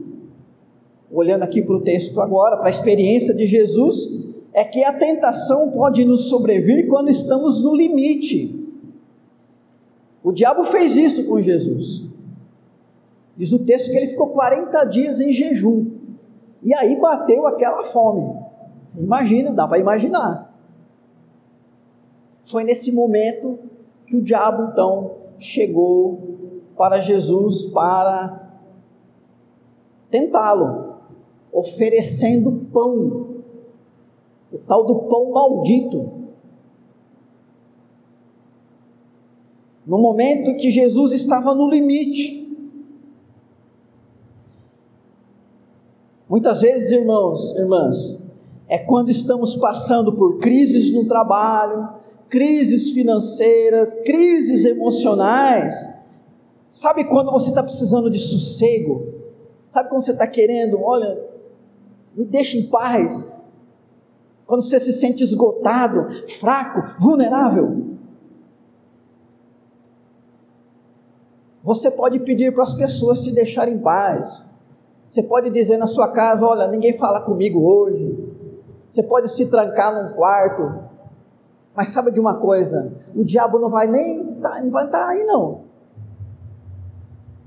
olhando 1.11 1.43
aqui 1.43 1.61
para 1.61 1.75
o 1.75 1.81
texto 1.81 2.21
agora, 2.21 2.57
para 2.57 2.69
a 2.69 2.71
experiência 2.71 3.35
de 3.35 3.47
Jesus, 3.47 3.97
é 4.53 4.63
que 4.63 4.85
a 4.85 4.93
tentação 4.93 5.73
pode 5.73 6.05
nos 6.05 6.29
sobrevir 6.29 6.87
quando 6.87 7.09
estamos 7.09 7.65
no 7.65 7.75
limite. 7.75 8.65
O 10.23 10.31
diabo 10.31 10.63
fez 10.63 10.97
isso 10.97 11.25
com 11.25 11.41
Jesus. 11.41 12.05
Diz 13.37 13.53
o 13.53 13.59
texto 13.59 13.91
que 13.91 13.97
ele 13.97 14.07
ficou 14.07 14.29
40 14.29 14.85
dias 14.85 15.19
em 15.19 15.33
jejum. 15.33 15.91
E 16.63 16.73
aí 16.77 16.95
bateu 17.01 17.45
aquela 17.45 17.83
fome. 17.83 18.39
Imagina, 18.97 19.51
dá 19.51 19.67
para 19.67 19.81
imaginar. 19.81 20.54
Foi 22.45 22.63
nesse 22.63 22.93
momento 22.93 23.59
que 24.07 24.17
o 24.17 24.23
diabo 24.23 24.71
então 24.71 25.17
chegou 25.39 26.63
para 26.77 27.01
Jesus 27.01 27.65
para 27.67 28.41
tentá-lo, 30.11 30.95
oferecendo 31.53 32.69
pão, 32.73 33.43
o 34.53 34.59
tal 34.67 34.85
do 34.85 34.95
pão 35.09 35.33
maldito. 35.33 36.13
No 39.87 39.99
momento 39.99 40.57
que 40.57 40.71
Jesus 40.71 41.13
estava 41.13 41.55
no 41.55 41.69
limite, 41.69 42.45
Muitas 46.27 46.63
vezes, 46.63 46.91
irmãos, 46.91 47.55
irmãs, 47.55 48.19
é 48.67 48.79
quando 48.79 49.11
estamos 49.11 49.55
passando 49.55 50.15
por 50.15 50.39
crises 50.39 50.93
no 50.93 51.07
trabalho, 51.07 51.89
crises 52.35 52.91
financeiras, 52.91 53.93
crises 54.05 54.65
emocionais. 54.65 55.89
Sabe 56.69 57.05
quando 57.05 57.31
você 57.31 57.51
está 57.51 57.63
precisando 57.63 58.11
de 58.11 58.19
sossego? 58.19 59.15
Sabe 59.71 59.89
quando 59.89 60.05
você 60.05 60.11
está 60.11 60.27
querendo, 60.27 60.83
olha, 60.83 61.17
me 62.13 62.25
deixa 62.25 62.57
em 62.57 62.69
paz? 62.69 63.25
Quando 64.49 64.63
você 64.63 64.81
se 64.81 64.95
sente 64.95 65.23
esgotado, 65.23 66.09
fraco, 66.41 67.01
vulnerável? 67.01 67.95
Você 71.63 71.89
pode 71.89 72.19
pedir 72.19 72.53
para 72.53 72.65
as 72.65 72.75
pessoas 72.75 73.21
te 73.21 73.31
deixarem 73.31 73.75
em 73.75 73.79
paz. 73.79 74.45
Você 75.09 75.23
pode 75.23 75.51
dizer 75.51 75.79
na 75.79 75.87
sua 75.87 76.09
casa: 76.09 76.45
Olha, 76.45 76.67
ninguém 76.67 76.95
fala 76.95 77.21
comigo 77.21 77.61
hoje. 77.61 78.29
Você 78.91 79.05
pode 79.05 79.31
se 79.31 79.47
trancar 79.47 79.95
num 79.95 80.15
quarto. 80.15 80.84
Mas 81.77 81.89
sabe 81.89 82.11
de 82.11 82.21
uma 82.21 82.35
coisa? 82.35 82.93
O 83.15 83.25
diabo 83.25 83.59
não 83.59 83.69
vai 83.69 83.87
nem 83.89 84.37
tá, 84.37 84.65
estar 84.65 84.87
tá 84.87 85.09
aí, 85.09 85.25
não. 85.25 85.63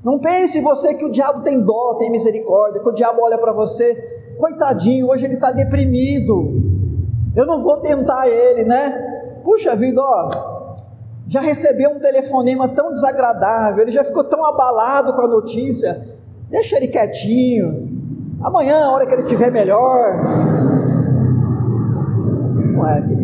Não 0.04 0.20
pense 0.20 0.60
você 0.62 0.94
que 0.94 1.06
o 1.06 1.12
diabo 1.12 1.42
tem 1.44 1.62
dó, 1.62 1.96
tem 1.96 2.12
misericórdia, 2.12 2.82
que 2.82 2.90
o 2.90 2.94
diabo 2.94 3.22
olha 3.22 3.38
para 3.38 3.52
você, 3.52 3.96
coitadinho, 4.38 5.08
hoje 5.08 5.26
ele 5.26 5.36
está 5.36 5.52
deprimido. 5.52 6.62
Eu 7.36 7.46
não 7.46 7.62
vou 7.62 7.78
tentar 7.78 8.28
ele, 8.28 8.64
né? 8.64 9.42
Puxa 9.44 9.76
vida, 9.76 10.02
ó, 10.02 10.30
já 11.28 11.42
recebeu 11.42 11.92
um 11.92 12.00
telefonema 12.00 12.70
tão 12.70 12.94
desagradável, 12.94 13.82
ele 13.82 13.92
já 13.92 14.04
ficou 14.04 14.24
tão 14.24 14.46
abalado 14.46 15.14
com 15.14 15.22
a 15.22 15.28
notícia. 15.28 16.08
Deixa 16.50 16.78
ele 16.78 16.88
quietinho. 16.88 17.98
Amanhã, 18.42 18.86
a 18.86 18.92
hora 18.92 19.06
que 19.06 19.14
ele 19.14 19.24
estiver 19.24 19.52
melhor. 19.52 20.16
Não 22.74 22.88
é. 22.88 23.17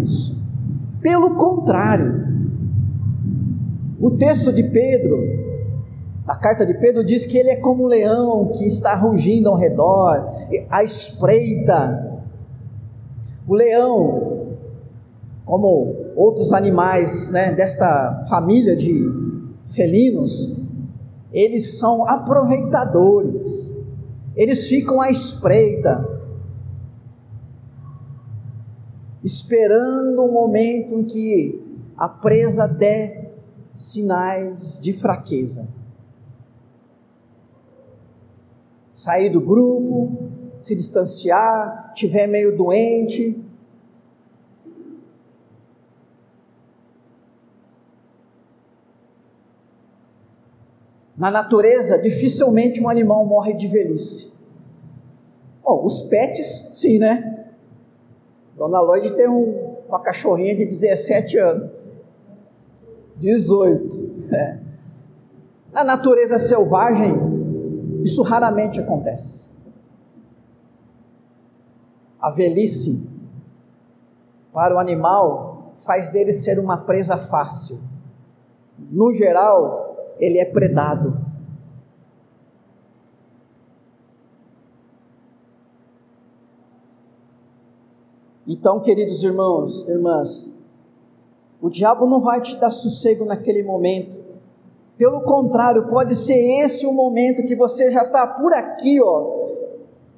Pelo 1.04 1.36
contrário, 1.36 2.24
o 4.00 4.12
texto 4.12 4.54
de 4.54 4.64
Pedro, 4.64 5.20
a 6.26 6.34
carta 6.34 6.66
de 6.66 6.74
Pedro 6.76 7.04
diz 7.04 7.26
que 7.26 7.38
ele 7.38 7.50
é 7.50 7.58
como 7.58 7.84
um 7.84 7.88
leão 7.88 8.54
que 8.54 8.66
está 8.66 8.96
rugindo 8.96 9.50
ao 9.50 9.58
redor, 9.58 10.32
à 10.70 10.82
espreita. 10.82 12.22
O 13.46 13.54
leão, 13.54 14.56
como 15.46 15.94
outros 16.16 16.54
animais 16.54 17.30
né, 17.30 17.52
desta 17.52 18.24
família 18.30 18.74
de 18.74 19.04
felinos, 19.76 20.58
eles 21.34 21.80
são 21.80 22.08
aproveitadores, 22.08 23.70
eles 24.38 24.68
ficam 24.68 25.02
à 25.02 25.12
espreita. 25.12 26.23
Esperando 29.24 30.24
o 30.24 30.32
momento 30.32 30.96
em 30.96 31.04
que 31.04 31.62
a 31.98 32.10
presa 32.10 32.68
der 32.68 33.32
sinais 33.78 34.80
de 34.82 34.92
fraqueza. 34.92 35.68
Sair 38.90 39.30
do 39.30 39.42
grupo, 39.42 40.30
se 40.62 40.76
distanciar, 40.76 41.94
tiver 41.96 42.28
meio 42.28 42.56
doente, 42.56 43.42
Na 51.16 51.30
natureza, 51.30 52.00
dificilmente 52.00 52.82
um 52.82 52.90
animal 52.90 53.26
morre 53.26 53.54
de 53.54 53.68
velhice. 53.68 54.34
Oh, 55.64 55.86
os 55.86 56.02
pets, 56.02 56.72
sim, 56.74 56.98
né? 56.98 57.43
Dona 58.56 58.80
Lloyd 58.82 59.16
tem 59.16 59.28
um, 59.28 59.78
uma 59.88 60.00
cachorrinha 60.00 60.56
de 60.56 60.66
17 60.66 61.38
anos. 61.38 61.72
18. 63.18 64.34
É. 64.34 64.60
Na 65.72 65.84
natureza 65.84 66.38
selvagem, 66.38 67.14
isso 68.04 68.22
raramente 68.22 68.80
acontece. 68.80 69.50
A 72.20 72.30
velhice, 72.30 73.10
para 74.52 74.76
o 74.76 74.80
animal, 74.80 75.74
faz 75.86 76.10
dele 76.10 76.32
ser 76.32 76.60
uma 76.60 76.78
presa 76.78 77.18
fácil. 77.18 77.80
No 78.78 79.12
geral, 79.14 80.16
ele 80.20 80.38
é 80.38 80.46
predado. 80.46 81.23
Então, 88.46 88.80
queridos 88.80 89.24
irmãos, 89.24 89.88
irmãs, 89.88 90.50
o 91.62 91.70
diabo 91.70 92.06
não 92.06 92.20
vai 92.20 92.42
te 92.42 92.58
dar 92.58 92.72
sossego 92.72 93.24
naquele 93.24 93.64
momento. 93.64 94.22
Pelo 94.98 95.22
contrário, 95.22 95.88
pode 95.88 96.16
ser 96.16 96.36
esse 96.62 96.86
o 96.86 96.92
momento 96.92 97.44
que 97.44 97.56
você 97.56 97.90
já 97.90 98.04
está 98.04 98.28
por 98.28 98.54
aqui, 98.54 99.02
ó. 99.02 99.44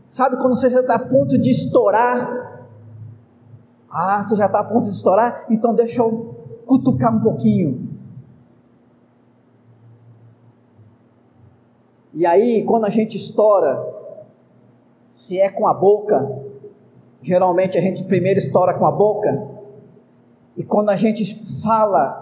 Sabe 0.05 0.37
quando 0.37 0.55
você 0.55 0.69
já 0.69 0.81
está 0.81 0.95
a 0.95 0.99
ponto 1.07 1.37
de 1.37 1.51
estourar? 1.51 2.67
Ah, 3.89 4.23
você 4.23 4.35
já 4.35 4.47
está 4.47 4.59
a 4.59 4.63
ponto 4.63 4.89
de 4.89 4.95
estourar? 4.95 5.45
Então 5.49 5.73
deixa 5.73 6.01
eu 6.01 6.35
cutucar 6.65 7.15
um 7.15 7.21
pouquinho. 7.21 7.89
E 12.11 12.25
aí, 12.25 12.63
quando 12.63 12.85
a 12.85 12.89
gente 12.89 13.17
estoura, 13.17 13.93
se 15.11 15.39
é 15.39 15.49
com 15.49 15.67
a 15.67 15.73
boca, 15.73 16.44
Geralmente 17.25 17.75
a 17.75 17.81
gente 17.81 18.03
primeiro 18.03 18.39
estoura 18.39 18.75
com 18.75 18.85
a 18.85 18.91
boca, 18.91 19.49
e 20.55 20.63
quando 20.63 20.89
a 20.89 20.95
gente 20.95 21.25
fala 21.59 22.21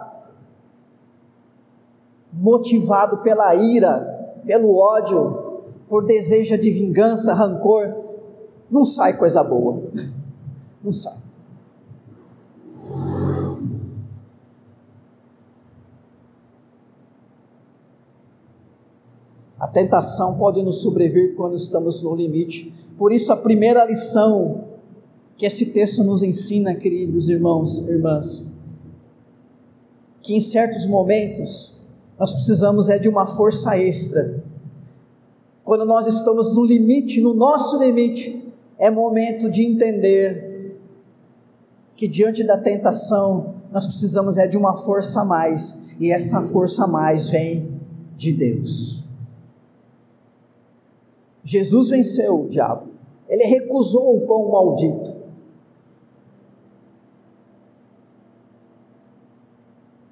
motivado 2.31 3.17
pela 3.17 3.53
ira, 3.53 4.39
pelo 4.45 4.77
ódio, 4.77 5.65
por 5.89 6.05
desejo 6.05 6.57
de 6.57 6.71
vingança, 6.71 7.33
rancor, 7.33 7.93
não 8.71 8.85
sai 8.85 9.17
coisa 9.17 9.43
boa. 9.43 9.83
Não 10.81 10.91
sai. 10.91 11.15
A 19.57 19.67
tentação 19.69 20.37
pode 20.37 20.61
nos 20.61 20.81
sobrevir 20.81 21.37
quando 21.37 21.55
estamos 21.55 22.03
no 22.03 22.13
limite. 22.13 22.73
Por 22.97 23.13
isso, 23.13 23.31
a 23.31 23.37
primeira 23.37 23.85
lição 23.85 24.72
que 25.37 25.45
esse 25.45 25.67
texto 25.67 26.03
nos 26.03 26.23
ensina, 26.23 26.75
queridos 26.75 27.29
irmãos 27.29 27.79
e 27.79 27.89
irmãs, 27.89 28.45
que 30.21 30.35
em 30.35 30.39
certos 30.39 30.85
momentos 30.85 31.73
nós 32.17 32.33
precisamos 32.33 32.89
é 32.89 32.97
de 32.97 33.09
uma 33.09 33.25
força 33.25 33.77
extra. 33.77 34.43
Quando 35.63 35.85
nós 35.85 36.07
estamos 36.07 36.53
no 36.53 36.63
limite, 36.63 37.19
no 37.21 37.33
nosso 37.33 37.77
limite, 37.77 38.43
é 38.77 38.89
momento 38.89 39.49
de 39.49 39.65
entender 39.65 40.77
que 41.95 42.07
diante 42.07 42.43
da 42.43 42.57
tentação 42.57 43.55
nós 43.71 43.85
precisamos 43.85 44.37
é 44.37 44.47
de 44.47 44.57
uma 44.57 44.75
força 44.75 45.21
a 45.21 45.25
mais, 45.25 45.77
e 45.99 46.11
essa 46.11 46.41
força 46.41 46.83
a 46.83 46.87
mais 46.87 47.29
vem 47.29 47.71
de 48.15 48.31
Deus. 48.31 49.03
Jesus 51.43 51.89
venceu 51.89 52.45
o 52.45 52.47
diabo. 52.47 52.89
Ele 53.27 53.43
recusou 53.45 54.15
o 54.17 54.21
pão 54.27 54.49
maldito. 54.49 55.22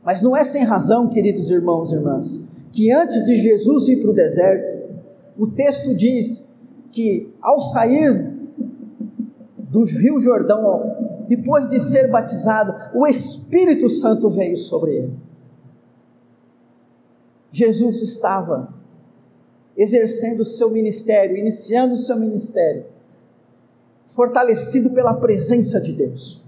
Mas 0.03 0.21
não 0.21 0.35
é 0.35 0.43
sem 0.43 0.63
razão, 0.63 1.09
queridos 1.09 1.49
irmãos 1.51 1.91
e 1.91 1.95
irmãs, 1.95 2.41
que 2.71 2.91
antes 2.91 3.25
de 3.25 3.37
Jesus 3.37 3.87
ir 3.87 3.97
para 3.97 4.09
o 4.09 4.13
deserto, 4.13 4.81
o 5.37 5.47
texto 5.47 5.95
diz 5.95 6.47
que 6.91 7.33
ao 7.41 7.59
sair 7.59 8.31
do 9.57 9.83
Rio 9.83 10.19
Jordão, 10.19 11.25
depois 11.27 11.67
de 11.67 11.79
ser 11.79 12.09
batizado, 12.09 12.73
o 12.93 13.07
Espírito 13.07 13.89
Santo 13.89 14.29
veio 14.29 14.57
sobre 14.57 14.97
ele. 14.97 15.13
Jesus 17.51 18.01
estava 18.01 18.73
exercendo 19.75 20.41
o 20.41 20.45
seu 20.45 20.69
ministério, 20.69 21.37
iniciando 21.37 21.93
o 21.93 21.97
seu 21.97 22.17
ministério, 22.17 22.85
fortalecido 24.05 24.89
pela 24.89 25.13
presença 25.13 25.79
de 25.79 25.93
Deus. 25.93 26.40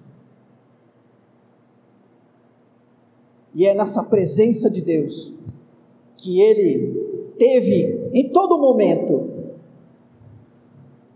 E 3.53 3.65
é 3.65 3.73
nessa 3.73 4.03
presença 4.03 4.69
de 4.69 4.81
Deus 4.81 5.33
que 6.17 6.41
ele 6.41 7.33
teve 7.37 8.09
em 8.13 8.29
todo 8.29 8.57
momento 8.57 9.29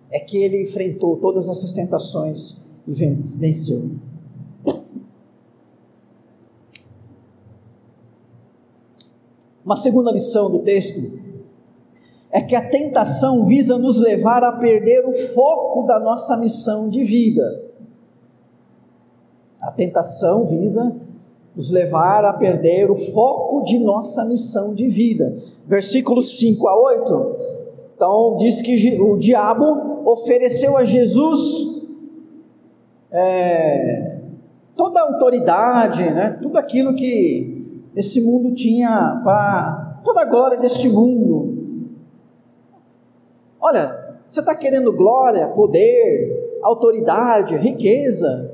é 0.10 0.20
que 0.20 0.38
ele 0.38 0.62
enfrentou 0.62 1.18
todas 1.18 1.50
essas 1.50 1.74
tentações 1.74 2.62
e 2.88 2.94
venceu. 2.94 3.92
Uma 9.66 9.76
segunda 9.76 10.12
lição 10.12 10.50
do 10.50 10.60
texto 10.60 11.20
é 12.32 12.42
que 12.42 12.56
a 12.56 12.70
tentação 12.70 13.46
visa 13.46 13.78
nos 13.78 13.98
levar 13.98 14.44
a 14.44 14.54
perder 14.54 15.06
o 15.06 15.12
foco 15.34 15.84
da 15.84 16.00
nossa 16.00 16.38
missão 16.38 16.90
de 16.90 17.04
vida. 17.04 17.66
A 19.62 19.72
tentação 19.72 20.46
visa 20.46 20.96
nos 21.58 21.72
levar 21.72 22.24
a 22.24 22.34
perder 22.34 22.92
o 22.92 22.96
foco 22.96 23.64
de 23.64 23.80
nossa 23.80 24.24
missão 24.24 24.76
de 24.76 24.88
vida. 24.88 25.36
Versículos 25.66 26.38
5 26.38 26.68
a 26.68 26.80
8. 26.80 27.36
Então, 27.96 28.38
diz 28.38 28.62
que 28.62 29.02
o 29.02 29.18
diabo 29.18 30.04
ofereceu 30.06 30.78
a 30.78 30.86
Jesus 30.86 31.40
é, 33.12 34.20
toda 34.76 35.00
a 35.00 35.04
autoridade, 35.04 36.04
né, 36.04 36.38
tudo 36.40 36.60
aquilo 36.60 36.94
que 36.94 37.82
esse 37.96 38.22
mundo 38.22 38.54
tinha 38.54 39.20
para 39.24 40.00
toda 40.06 40.22
a 40.22 40.26
glória 40.26 40.60
deste 40.60 40.88
mundo. 40.88 41.58
Olha, 43.60 44.20
você 44.30 44.42
está 44.42 44.54
querendo 44.54 44.94
glória, 44.94 45.48
poder, 45.48 46.60
autoridade, 46.62 47.58
riqueza? 47.58 48.54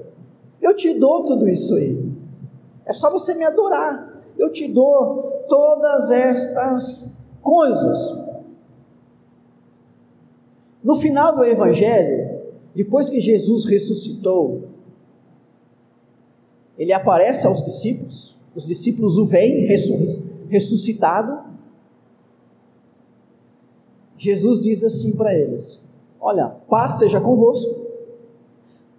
Eu 0.61 0.73
te 0.73 0.93
dou 0.93 1.25
tudo 1.25 1.49
isso 1.49 1.75
aí. 1.75 2.12
É 2.85 2.93
só 2.93 3.09
você 3.09 3.33
me 3.33 3.45
adorar. 3.45 4.23
Eu 4.37 4.51
te 4.51 4.67
dou 4.67 5.45
todas 5.47 6.11
estas 6.11 7.15
coisas. 7.41 8.23
No 10.83 10.95
final 10.95 11.35
do 11.35 11.45
Evangelho, 11.45 12.41
depois 12.75 13.09
que 13.09 13.19
Jesus 13.19 13.65
ressuscitou, 13.65 14.69
ele 16.77 16.91
aparece 16.91 17.45
aos 17.45 17.63
discípulos, 17.63 18.37
os 18.55 18.65
discípulos 18.65 19.17
o 19.17 19.25
veem 19.25 19.65
ressuscitado. 20.49 21.53
Jesus 24.17 24.59
diz 24.59 24.83
assim 24.83 25.15
para 25.15 25.33
eles: 25.33 25.81
Olha, 26.19 26.49
paz 26.67 26.93
seja 26.93 27.21
convosco, 27.21 27.73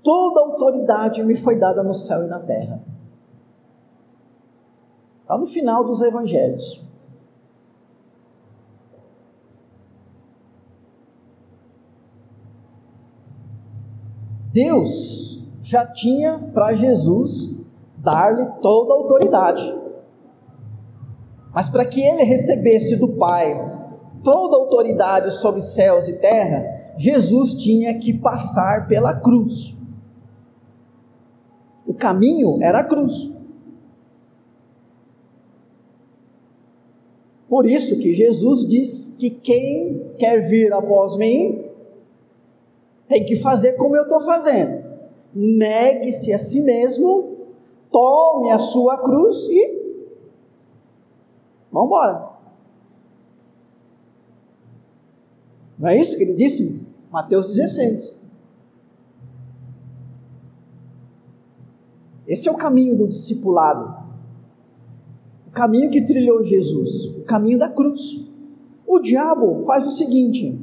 toda 0.03 0.41
autoridade 0.41 1.23
me 1.23 1.35
foi 1.35 1.59
dada 1.59 1.83
no 1.83 1.95
céu 1.95 2.25
e 2.25 2.29
na 2.29 2.39
terra. 2.39 2.94
Está 5.25 5.39
no 5.39 5.47
final 5.47 5.83
dos 5.83 6.03
evangelhos. 6.03 6.85
Deus 14.53 15.43
já 15.63 15.87
tinha 15.87 16.39
para 16.53 16.75
Jesus 16.75 17.59
dar-lhe 17.97 18.45
toda 18.61 18.93
a 18.93 18.97
autoridade. 18.99 19.75
Mas 21.55 21.71
para 21.71 21.87
que 21.87 22.03
ele 22.03 22.23
recebesse 22.23 22.95
do 22.95 23.09
Pai 23.09 23.55
toda 24.23 24.57
a 24.57 24.61
autoridade 24.61 25.31
sobre 25.31 25.63
céus 25.63 26.07
e 26.07 26.19
terra, 26.19 26.93
Jesus 26.99 27.55
tinha 27.55 27.99
que 27.99 28.13
passar 28.13 28.87
pela 28.87 29.15
cruz. 29.15 29.75
O 31.87 31.95
caminho 31.95 32.63
era 32.63 32.81
a 32.81 32.85
cruz. 32.85 33.34
Por 37.55 37.67
isso 37.67 37.97
que 38.01 38.13
Jesus 38.13 38.67
diz 38.67 39.15
que 39.17 39.31
quem 39.31 40.13
quer 40.19 40.41
vir 40.41 40.73
após 40.73 41.17
mim 41.17 41.71
tem 43.07 43.25
que 43.25 43.37
fazer 43.37 43.75
como 43.75 43.95
eu 43.95 44.03
estou 44.03 44.21
fazendo. 44.23 44.85
Negue-se 45.33 46.33
a 46.33 46.39
si 46.41 46.61
mesmo, 46.61 47.47
tome 47.93 48.51
a 48.51 48.59
sua 48.59 48.99
cruz 48.99 49.47
e 49.49 49.69
vamos 51.71 51.87
embora. 51.87 52.31
Não 55.79 55.89
é 55.91 55.97
isso 55.97 56.17
que 56.17 56.25
ele 56.25 56.35
disse? 56.35 56.85
Mateus 57.09 57.47
16. 57.47 58.17
Esse 62.27 62.49
é 62.49 62.51
o 62.51 62.57
caminho 62.57 62.97
do 62.97 63.07
discipulado. 63.07 64.04
Caminho 65.55 65.89
que 65.89 66.05
trilhou 66.05 66.43
Jesus, 66.43 67.07
o 67.17 67.23
caminho 67.23 67.59
da 67.59 67.69
cruz. 67.69 68.21
O 68.85 68.99
diabo 68.99 69.63
faz 69.65 69.87
o 69.87 69.91
seguinte: 69.91 70.59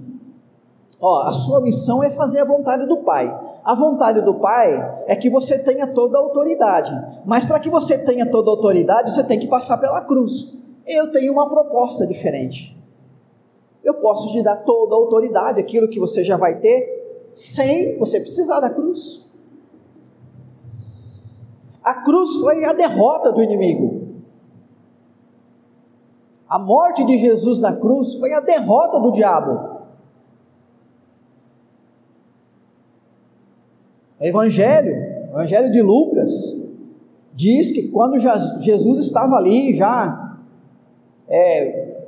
ó, 0.99 1.21
a 1.23 1.31
sua 1.31 1.61
missão 1.61 2.03
é 2.03 2.09
fazer 2.09 2.39
a 2.39 2.45
vontade 2.45 2.85
do 2.85 2.97
Pai. 2.97 3.27
A 3.63 3.73
vontade 3.73 4.21
do 4.21 4.35
Pai 4.35 5.03
é 5.07 5.15
que 5.15 5.29
você 5.29 5.57
tenha 5.57 5.87
toda 5.87 6.17
a 6.17 6.21
autoridade. 6.21 6.91
Mas 7.25 7.45
para 7.45 7.59
que 7.59 7.69
você 7.69 7.97
tenha 7.97 8.29
toda 8.29 8.49
a 8.49 8.53
autoridade, 8.53 9.13
você 9.13 9.23
tem 9.23 9.39
que 9.39 9.47
passar 9.47 9.77
pela 9.77 10.01
cruz. 10.01 10.53
Eu 10.85 11.09
tenho 11.11 11.31
uma 11.31 11.47
proposta 11.47 12.05
diferente. 12.05 12.77
Eu 13.83 13.93
posso 13.95 14.31
te 14.31 14.43
dar 14.43 14.57
toda 14.57 14.93
a 14.93 14.97
autoridade, 14.97 15.59
aquilo 15.59 15.87
que 15.87 15.99
você 15.99 16.23
já 16.23 16.35
vai 16.35 16.59
ter, 16.59 17.31
sem 17.33 17.97
você 17.97 18.19
precisar 18.19 18.59
da 18.59 18.69
cruz. 18.69 19.25
A 21.83 21.93
cruz 21.95 22.35
foi 22.37 22.65
a 22.65 22.73
derrota 22.73 23.31
do 23.31 23.41
inimigo. 23.41 24.00
A 26.51 26.59
morte 26.59 27.05
de 27.05 27.17
Jesus 27.17 27.59
na 27.59 27.73
cruz 27.73 28.15
foi 28.15 28.33
a 28.33 28.41
derrota 28.41 28.99
do 28.99 29.13
diabo. 29.13 29.79
O 34.19 34.23
Evangelho, 34.25 34.93
o 35.31 35.35
Evangelho 35.37 35.71
de 35.71 35.81
Lucas, 35.81 36.29
diz 37.33 37.71
que 37.71 37.87
quando 37.87 38.17
Jesus 38.17 38.99
estava 38.99 39.37
ali 39.37 39.73
já 39.73 40.37
é, 41.29 42.03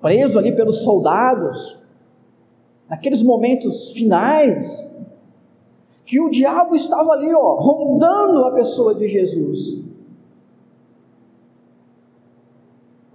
preso 0.00 0.40
ali 0.40 0.50
pelos 0.56 0.82
soldados, 0.82 1.78
naqueles 2.90 3.22
momentos 3.22 3.92
finais, 3.92 4.84
que 6.04 6.20
o 6.20 6.30
diabo 6.30 6.74
estava 6.74 7.12
ali, 7.12 7.32
ó, 7.32 7.54
rondando 7.54 8.44
a 8.44 8.50
pessoa 8.50 8.92
de 8.96 9.06
Jesus. 9.06 9.87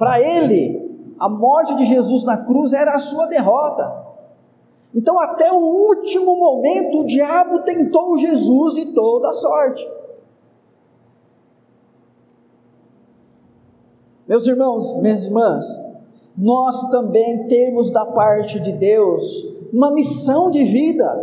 Para 0.04 0.20
ele, 0.20 1.16
a 1.18 1.30
morte 1.30 1.76
de 1.76 1.86
Jesus 1.86 2.26
na 2.26 2.36
cruz 2.36 2.74
era 2.74 2.94
a 2.94 3.00
sua 3.00 3.26
derrota. 3.26 4.04
Então, 4.94 5.18
até 5.18 5.50
o 5.50 5.56
último 5.56 6.36
momento, 6.36 7.00
o 7.00 7.06
diabo 7.06 7.60
tentou 7.60 8.18
Jesus 8.18 8.74
de 8.74 8.88
toda 8.88 9.32
sorte. 9.32 9.90
Meus 14.28 14.46
irmãos, 14.46 14.94
minhas 14.98 15.24
irmãs, 15.24 15.66
nós 16.38 16.90
também 16.90 17.48
temos 17.48 17.90
da 17.90 18.06
parte 18.06 18.60
de 18.60 18.74
Deus 18.74 19.24
uma 19.72 19.90
missão 19.90 20.52
de 20.52 20.66
vida. 20.66 21.18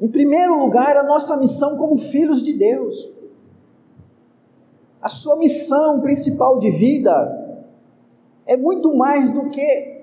Em 0.00 0.08
primeiro 0.08 0.58
lugar, 0.58 0.96
a 0.96 1.02
nossa 1.02 1.36
missão 1.36 1.76
como 1.76 1.98
filhos 1.98 2.42
de 2.42 2.54
Deus. 2.54 3.19
A 5.02 5.08
sua 5.08 5.36
missão 5.36 6.00
principal 6.00 6.58
de 6.58 6.70
vida 6.70 7.64
é 8.44 8.56
muito 8.56 8.94
mais 8.94 9.30
do 9.30 9.48
que 9.48 10.00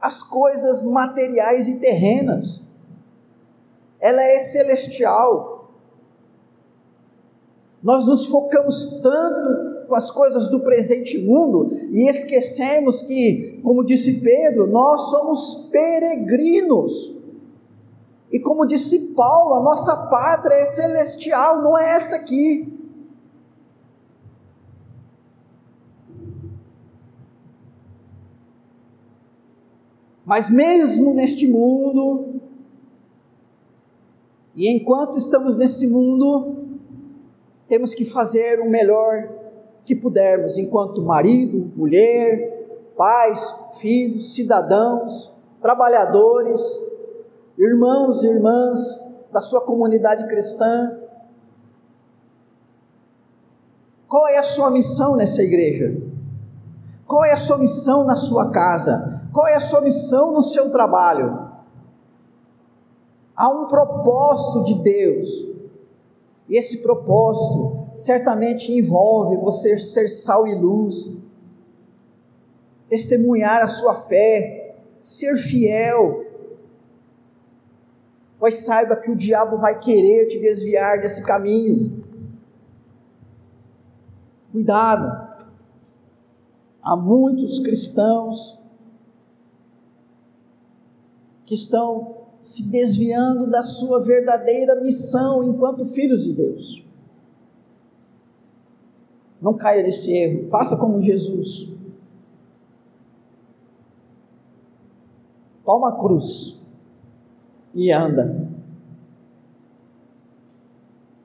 as 0.00 0.22
coisas 0.22 0.82
materiais 0.82 1.66
e 1.66 1.76
terrenas. 1.76 2.62
Ela 3.98 4.22
é 4.22 4.38
celestial. 4.38 5.70
Nós 7.82 8.06
nos 8.06 8.26
focamos 8.26 9.00
tanto 9.02 9.86
com 9.86 9.94
as 9.94 10.10
coisas 10.10 10.48
do 10.48 10.60
presente 10.60 11.18
mundo 11.18 11.70
e 11.90 12.08
esquecemos 12.08 13.00
que, 13.00 13.60
como 13.62 13.84
disse 13.84 14.20
Pedro, 14.20 14.66
nós 14.66 15.10
somos 15.10 15.68
peregrinos. 15.70 17.14
E 18.30 18.38
como 18.38 18.66
disse 18.66 19.14
Paulo, 19.14 19.54
a 19.54 19.60
nossa 19.60 19.96
pátria 19.96 20.54
é 20.54 20.64
celestial, 20.64 21.62
não 21.62 21.78
é 21.78 21.96
esta 21.96 22.16
aqui. 22.16 22.73
Mas 30.24 30.48
mesmo 30.48 31.12
neste 31.12 31.46
mundo, 31.46 32.40
e 34.54 34.68
enquanto 34.68 35.18
estamos 35.18 35.56
nesse 35.56 35.86
mundo, 35.86 36.56
temos 37.68 37.92
que 37.92 38.04
fazer 38.04 38.60
o 38.60 38.70
melhor 38.70 39.28
que 39.84 39.94
pudermos, 39.94 40.56
enquanto 40.56 41.02
marido, 41.02 41.70
mulher, 41.76 42.92
pais, 42.96 43.54
filhos, 43.74 44.34
cidadãos, 44.34 45.32
trabalhadores, 45.60 46.62
irmãos 47.58 48.22
e 48.22 48.28
irmãs 48.28 49.02
da 49.32 49.40
sua 49.40 49.60
comunidade 49.60 50.26
cristã. 50.26 50.98
Qual 54.08 54.28
é 54.28 54.38
a 54.38 54.42
sua 54.42 54.70
missão 54.70 55.16
nessa 55.16 55.42
igreja? 55.42 56.00
Qual 57.06 57.24
é 57.24 57.32
a 57.32 57.36
sua 57.36 57.58
missão 57.58 58.04
na 58.04 58.16
sua 58.16 58.50
casa? 58.50 59.13
Qual 59.34 59.48
é 59.48 59.56
a 59.56 59.60
sua 59.60 59.80
missão 59.80 60.32
no 60.32 60.44
seu 60.44 60.70
trabalho? 60.70 61.50
Há 63.34 63.48
um 63.48 63.66
propósito 63.66 64.62
de 64.62 64.74
Deus. 64.74 65.28
E 66.48 66.56
esse 66.56 66.80
propósito 66.80 67.88
certamente 67.94 68.70
envolve 68.70 69.36
você 69.38 69.76
ser 69.76 70.06
sal 70.06 70.46
e 70.46 70.54
luz, 70.54 71.12
testemunhar 72.88 73.60
a 73.60 73.66
sua 73.66 73.96
fé, 73.96 74.76
ser 75.02 75.36
fiel, 75.36 76.26
pois 78.38 78.54
saiba 78.56 78.94
que 78.94 79.10
o 79.10 79.16
diabo 79.16 79.58
vai 79.58 79.80
querer 79.80 80.28
te 80.28 80.38
desviar 80.38 81.00
desse 81.00 81.20
caminho. 81.24 82.04
Cuidado. 84.52 85.24
Há 86.80 86.94
muitos 86.94 87.58
cristãos 87.58 88.62
que 91.44 91.54
estão 91.54 92.24
se 92.42 92.62
desviando 92.62 93.50
da 93.50 93.62
sua 93.62 94.00
verdadeira 94.00 94.80
missão 94.80 95.42
enquanto 95.44 95.84
filhos 95.84 96.24
de 96.24 96.32
Deus. 96.32 96.84
Não 99.40 99.54
caia 99.54 99.82
nesse 99.82 100.12
erro, 100.12 100.48
faça 100.48 100.76
como 100.76 101.00
Jesus. 101.00 101.70
Toma 105.64 105.88
a 105.88 105.98
cruz 105.98 106.60
e 107.74 107.90
anda. 107.90 108.48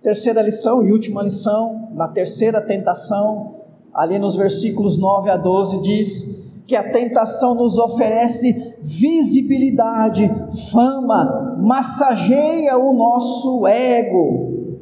Terceira 0.01 0.41
lição 0.41 0.81
e 0.81 0.91
última 0.91 1.21
lição, 1.21 1.89
na 1.93 2.07
terceira 2.07 2.61
tentação, 2.61 3.65
ali 3.93 4.17
nos 4.17 4.35
versículos 4.35 4.97
9 4.97 5.29
a 5.29 5.35
12, 5.35 5.81
diz 5.81 6.48
que 6.69 6.75
a 6.75 6.91
tentação 6.91 7.55
nos 7.55 7.79
oferece 7.79 8.75
visibilidade, 8.79 10.29
fama, 10.71 11.57
massageia 11.59 12.77
o 12.77 12.93
nosso 12.93 13.65
ego. 13.65 14.77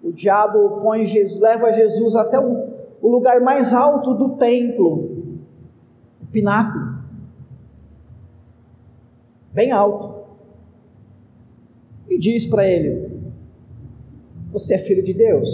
O 0.00 0.12
diabo 0.12 0.80
põe 0.80 1.04
Jesus, 1.04 1.40
leva 1.40 1.72
Jesus 1.72 2.14
até 2.14 2.38
o, 2.38 2.64
o 3.02 3.08
lugar 3.08 3.40
mais 3.40 3.74
alto 3.74 4.14
do 4.14 4.36
templo, 4.36 5.40
o 6.22 6.26
pináculo, 6.30 7.00
bem 9.52 9.72
alto 9.72 10.14
e 12.08 12.16
diz 12.16 12.46
para 12.46 12.68
ele: 12.68 13.10
Você 14.52 14.74
é 14.74 14.78
filho 14.78 15.02
de 15.02 15.12
Deus? 15.12 15.48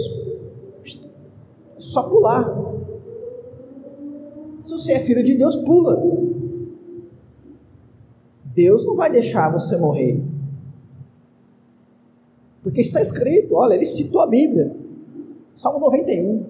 É 1.77 1.81
só 1.81 2.03
pular. 2.03 2.72
Se 4.63 4.71
você 4.71 4.93
é 4.93 4.99
filho 5.01 5.21
de 5.21 5.35
Deus, 5.35 5.57
pula. 5.57 6.01
Deus 8.45 8.85
não 8.85 8.95
vai 8.95 9.11
deixar 9.11 9.51
você 9.51 9.75
morrer. 9.75 10.23
Porque 12.61 12.79
está 12.79 13.01
escrito, 13.01 13.55
olha, 13.55 13.73
ele 13.73 13.85
citou 13.85 14.21
a 14.21 14.27
Bíblia, 14.27 14.73
Salmo 15.57 15.79
91. 15.79 16.45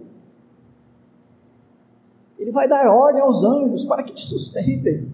Ele 2.37 2.51
vai 2.51 2.67
dar 2.67 2.87
ordem 2.87 3.19
aos 3.19 3.43
anjos 3.43 3.83
para 3.83 4.03
que 4.03 4.13
te 4.13 4.23
sustentem. 4.23 5.11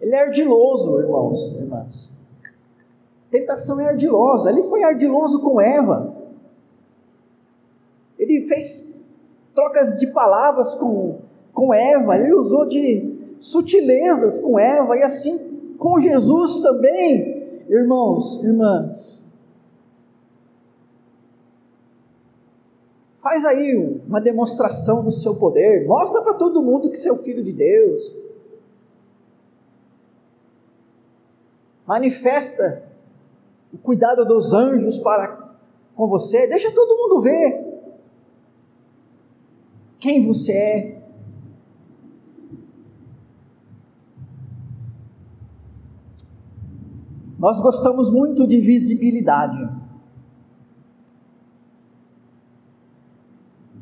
Ele 0.00 0.14
é 0.14 0.20
ardiloso, 0.20 0.96
irmãos, 1.00 1.52
irmãs. 1.56 2.12
Tentação 3.32 3.80
é 3.80 3.88
ardilosa. 3.88 4.48
Ele 4.48 4.62
foi 4.62 4.84
ardiloso 4.84 5.40
com 5.40 5.60
Eva. 5.60 6.14
Ele 8.16 8.46
fez 8.46 8.89
trocas 9.60 9.98
de 9.98 10.06
palavras 10.06 10.74
com, 10.74 11.18
com 11.52 11.74
Eva. 11.74 12.16
Ele 12.16 12.32
usou 12.32 12.66
de 12.66 13.34
sutilezas 13.38 14.40
com 14.40 14.58
Eva. 14.58 14.96
E 14.96 15.02
assim 15.02 15.74
com 15.76 16.00
Jesus 16.00 16.60
também, 16.60 17.64
irmãos, 17.68 18.42
irmãs. 18.42 19.22
Faz 23.16 23.44
aí 23.44 23.76
uma 24.08 24.20
demonstração 24.20 25.04
do 25.04 25.10
seu 25.10 25.34
poder. 25.36 25.86
Mostra 25.86 26.22
para 26.22 26.34
todo 26.34 26.62
mundo 26.62 26.90
que 26.90 26.96
você 26.96 27.10
é 27.10 27.12
o 27.12 27.16
filho 27.16 27.42
de 27.42 27.52
Deus. 27.52 28.16
Manifesta 31.86 32.82
o 33.74 33.76
cuidado 33.76 34.24
dos 34.24 34.54
anjos 34.54 34.98
para 34.98 35.50
com 35.94 36.06
você. 36.06 36.46
Deixa 36.46 36.72
todo 36.72 36.96
mundo 36.96 37.20
ver 37.20 37.59
quem 40.00 40.26
você 40.26 40.52
é. 40.52 41.00
Nós 47.38 47.60
gostamos 47.60 48.10
muito 48.10 48.46
de 48.46 48.60
visibilidade. 48.60 49.68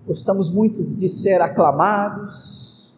Gostamos 0.07 0.51
muito 0.51 0.83
de 0.97 1.09
ser 1.09 1.41
aclamados, 1.41 2.95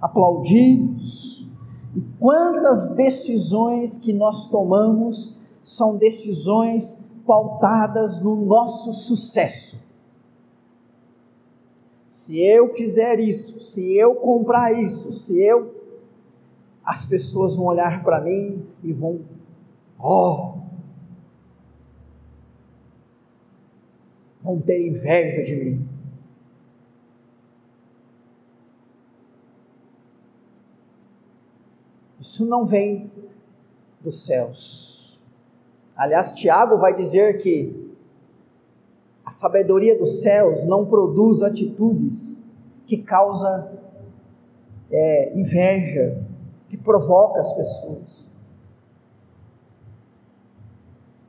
aplaudidos. 0.00 1.48
E 1.94 2.00
quantas 2.18 2.90
decisões 2.90 3.98
que 3.98 4.12
nós 4.12 4.44
tomamos 4.46 5.36
são 5.62 5.96
decisões 5.96 6.98
pautadas 7.26 8.20
no 8.20 8.36
nosso 8.44 8.92
sucesso. 8.92 9.89
Se 12.30 12.38
eu 12.38 12.68
fizer 12.68 13.18
isso, 13.18 13.58
se 13.58 13.92
eu 13.96 14.14
comprar 14.14 14.72
isso, 14.72 15.12
se 15.12 15.42
eu. 15.42 15.74
As 16.84 17.04
pessoas 17.04 17.56
vão 17.56 17.66
olhar 17.66 18.04
para 18.04 18.20
mim 18.20 18.64
e 18.84 18.92
vão. 18.92 19.24
Oh! 19.98 20.60
Vão 24.44 24.60
ter 24.60 24.86
inveja 24.86 25.42
de 25.42 25.56
mim. 25.56 25.88
Isso 32.20 32.46
não 32.46 32.64
vem 32.64 33.10
dos 34.00 34.24
céus. 34.24 35.20
Aliás, 35.96 36.32
Tiago 36.32 36.78
vai 36.78 36.94
dizer 36.94 37.38
que 37.38 37.89
a 39.30 39.32
sabedoria 39.32 39.96
dos 39.96 40.22
céus 40.22 40.66
não 40.66 40.84
produz 40.84 41.40
atitudes 41.40 42.36
que 42.84 42.96
causam 42.96 43.68
é, 44.90 45.38
inveja, 45.38 46.20
que 46.68 46.76
provoca 46.76 47.38
as 47.38 47.52
pessoas. 47.52 48.28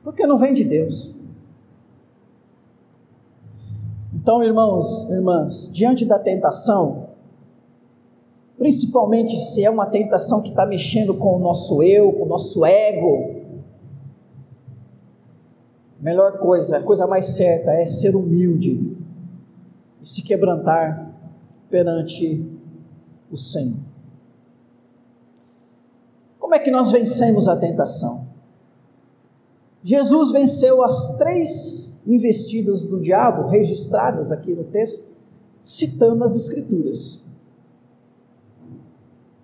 Porque 0.02 0.26
não 0.26 0.36
vem 0.36 0.52
de 0.52 0.64
Deus. 0.64 1.14
Então, 4.12 4.42
irmãos, 4.42 5.08
irmãs, 5.08 5.70
diante 5.72 6.04
da 6.04 6.18
tentação, 6.18 7.10
principalmente 8.58 9.38
se 9.52 9.64
é 9.64 9.70
uma 9.70 9.86
tentação 9.86 10.42
que 10.42 10.50
está 10.50 10.66
mexendo 10.66 11.14
com 11.14 11.36
o 11.36 11.38
nosso 11.38 11.80
eu, 11.84 12.12
com 12.12 12.24
o 12.24 12.28
nosso 12.28 12.64
ego, 12.64 13.41
melhor 16.02 16.38
coisa, 16.38 16.78
a 16.78 16.82
coisa 16.82 17.06
mais 17.06 17.26
certa 17.26 17.70
é 17.70 17.86
ser 17.86 18.16
humilde 18.16 18.96
e 20.02 20.08
se 20.08 20.20
quebrantar 20.20 21.14
perante 21.70 22.44
o 23.30 23.36
Senhor. 23.38 23.78
Como 26.40 26.56
é 26.56 26.58
que 26.58 26.72
nós 26.72 26.90
vencemos 26.90 27.46
a 27.46 27.56
tentação? 27.56 28.26
Jesus 29.82 30.32
venceu 30.32 30.82
as 30.82 31.16
três 31.16 31.96
investidas 32.04 32.84
do 32.84 33.00
diabo 33.00 33.48
registradas 33.48 34.32
aqui 34.32 34.52
no 34.52 34.64
texto, 34.64 35.06
citando 35.64 36.24
as 36.24 36.34
Escrituras. 36.34 37.22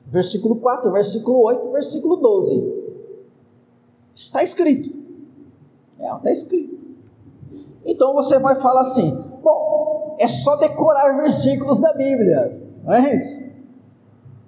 Versículo 0.07 0.57
4, 0.57 0.91
versículo 0.91 1.41
8, 1.45 1.71
versículo 1.71 2.17
12. 2.17 2.79
Está 4.13 4.43
escrito. 4.43 4.98
É, 5.99 6.15
está 6.15 6.31
escrito. 6.31 6.79
Então 7.85 8.15
você 8.15 8.39
vai 8.39 8.57
falar 8.57 8.83
assim: 8.83 9.11
bom, 9.43 10.17
é 10.19 10.29
só 10.29 10.57
decorar 10.57 11.17
versículos 11.17 11.81
da 11.81 11.93
Bíblia, 11.93 12.61
não 12.85 12.95
é 12.95 13.15
isso? 13.15 13.49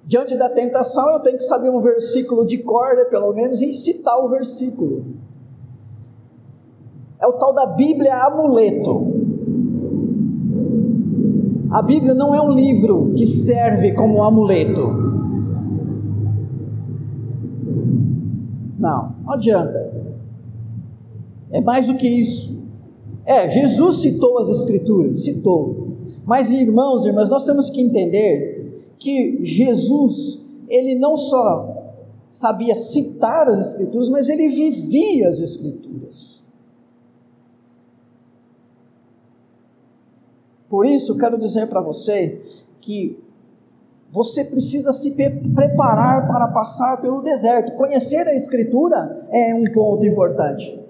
Diante 0.04 0.36
da 0.36 0.48
tentação, 0.48 1.08
eu 1.10 1.20
tenho 1.20 1.36
que 1.36 1.44
saber 1.44 1.70
um 1.70 1.80
versículo 1.80 2.44
de 2.44 2.58
corda, 2.58 3.04
pelo 3.04 3.32
menos, 3.32 3.62
e 3.62 3.72
citar 3.74 4.18
o 4.18 4.28
versículo. 4.28 5.04
É 7.20 7.26
o 7.26 7.34
tal 7.34 7.52
da 7.52 7.66
Bíblia 7.66 8.24
amuleto. 8.24 9.06
A 11.70 11.80
Bíblia 11.82 12.14
não 12.14 12.34
é 12.34 12.42
um 12.42 12.50
livro 12.50 13.12
que 13.14 13.24
serve 13.24 13.92
como 13.92 14.24
amuleto. 14.24 15.10
Não, 18.76 19.14
não 19.22 19.32
adianta. 19.32 19.89
É 21.52 21.60
mais 21.60 21.86
do 21.86 21.96
que 21.96 22.08
isso. 22.08 22.60
É, 23.24 23.48
Jesus 23.48 23.96
citou 23.96 24.38
as 24.38 24.48
Escrituras, 24.48 25.24
citou. 25.24 25.96
Mas 26.24 26.52
irmãos 26.52 27.04
irmãs, 27.04 27.28
nós 27.28 27.44
temos 27.44 27.70
que 27.70 27.80
entender 27.80 28.84
que 28.98 29.44
Jesus, 29.44 30.40
ele 30.68 30.94
não 30.94 31.16
só 31.16 31.94
sabia 32.28 32.76
citar 32.76 33.48
as 33.48 33.68
Escrituras, 33.68 34.08
mas 34.08 34.28
ele 34.28 34.48
vivia 34.48 35.28
as 35.28 35.40
Escrituras. 35.40 36.40
Por 40.68 40.86
isso, 40.86 41.16
quero 41.18 41.36
dizer 41.36 41.66
para 41.66 41.80
você 41.80 42.40
que 42.80 43.18
você 44.12 44.44
precisa 44.44 44.92
se 44.92 45.10
preparar 45.12 46.26
para 46.28 46.48
passar 46.48 47.00
pelo 47.00 47.22
deserto. 47.22 47.72
Conhecer 47.76 48.26
a 48.26 48.34
Escritura 48.34 49.26
é 49.30 49.54
um 49.54 49.64
ponto 49.72 50.06
importante. 50.06 50.89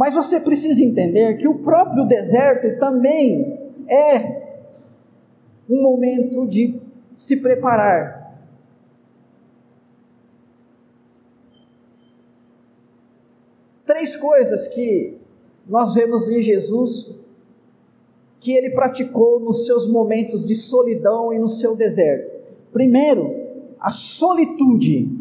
Mas 0.00 0.14
você 0.14 0.40
precisa 0.40 0.82
entender 0.82 1.36
que 1.36 1.46
o 1.46 1.58
próprio 1.58 2.06
deserto 2.06 2.80
também 2.80 3.60
é 3.86 4.62
um 5.68 5.82
momento 5.82 6.48
de 6.48 6.80
se 7.14 7.36
preparar. 7.36 8.34
Três 13.84 14.16
coisas 14.16 14.66
que 14.68 15.18
nós 15.68 15.92
vemos 15.92 16.30
em 16.30 16.40
Jesus 16.40 17.14
que 18.38 18.52
ele 18.52 18.70
praticou 18.70 19.38
nos 19.38 19.66
seus 19.66 19.86
momentos 19.86 20.46
de 20.46 20.54
solidão 20.54 21.30
e 21.30 21.38
no 21.38 21.46
seu 21.50 21.76
deserto. 21.76 22.40
Primeiro, 22.72 23.34
a 23.78 23.90
solitude. 23.90 25.19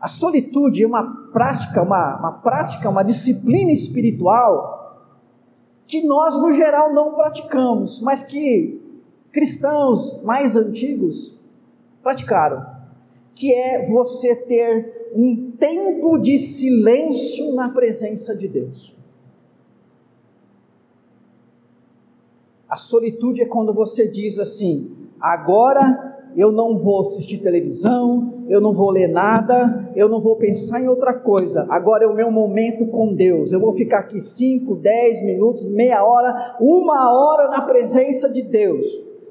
A 0.00 0.08
solitude 0.08 0.82
é 0.82 0.86
uma 0.86 1.28
prática, 1.30 1.82
uma, 1.82 2.18
uma 2.18 2.32
prática, 2.32 2.88
uma 2.88 3.02
disciplina 3.02 3.70
espiritual 3.70 4.78
que 5.86 6.02
nós, 6.02 6.40
no 6.40 6.52
geral, 6.52 6.94
não 6.94 7.14
praticamos, 7.14 8.00
mas 8.00 8.22
que 8.22 8.80
cristãos 9.30 10.22
mais 10.22 10.56
antigos 10.56 11.38
praticaram, 12.02 12.64
que 13.34 13.52
é 13.52 13.84
você 13.84 14.34
ter 14.34 15.10
um 15.14 15.50
tempo 15.50 16.16
de 16.18 16.38
silêncio 16.38 17.54
na 17.54 17.68
presença 17.68 18.34
de 18.34 18.48
Deus. 18.48 18.96
A 22.68 22.76
solitude 22.76 23.42
é 23.42 23.46
quando 23.46 23.74
você 23.74 24.06
diz 24.06 24.38
assim: 24.38 25.10
agora 25.20 26.30
eu 26.36 26.52
não 26.52 26.76
vou 26.76 27.00
assistir 27.00 27.38
televisão, 27.38 28.39
eu 28.50 28.60
não 28.60 28.72
vou 28.72 28.90
ler 28.90 29.06
nada, 29.06 29.92
eu 29.94 30.08
não 30.08 30.20
vou 30.20 30.34
pensar 30.34 30.80
em 30.80 30.88
outra 30.88 31.14
coisa. 31.14 31.68
Agora 31.70 32.02
é 32.02 32.08
o 32.08 32.16
meu 32.16 32.32
momento 32.32 32.84
com 32.88 33.14
Deus. 33.14 33.52
Eu 33.52 33.60
vou 33.60 33.72
ficar 33.72 34.00
aqui 34.00 34.18
5, 34.18 34.74
10 34.74 35.24
minutos, 35.24 35.64
meia 35.66 36.02
hora, 36.02 36.56
uma 36.60 37.12
hora 37.12 37.46
na 37.46 37.60
presença 37.62 38.28
de 38.28 38.42
Deus. 38.42 38.84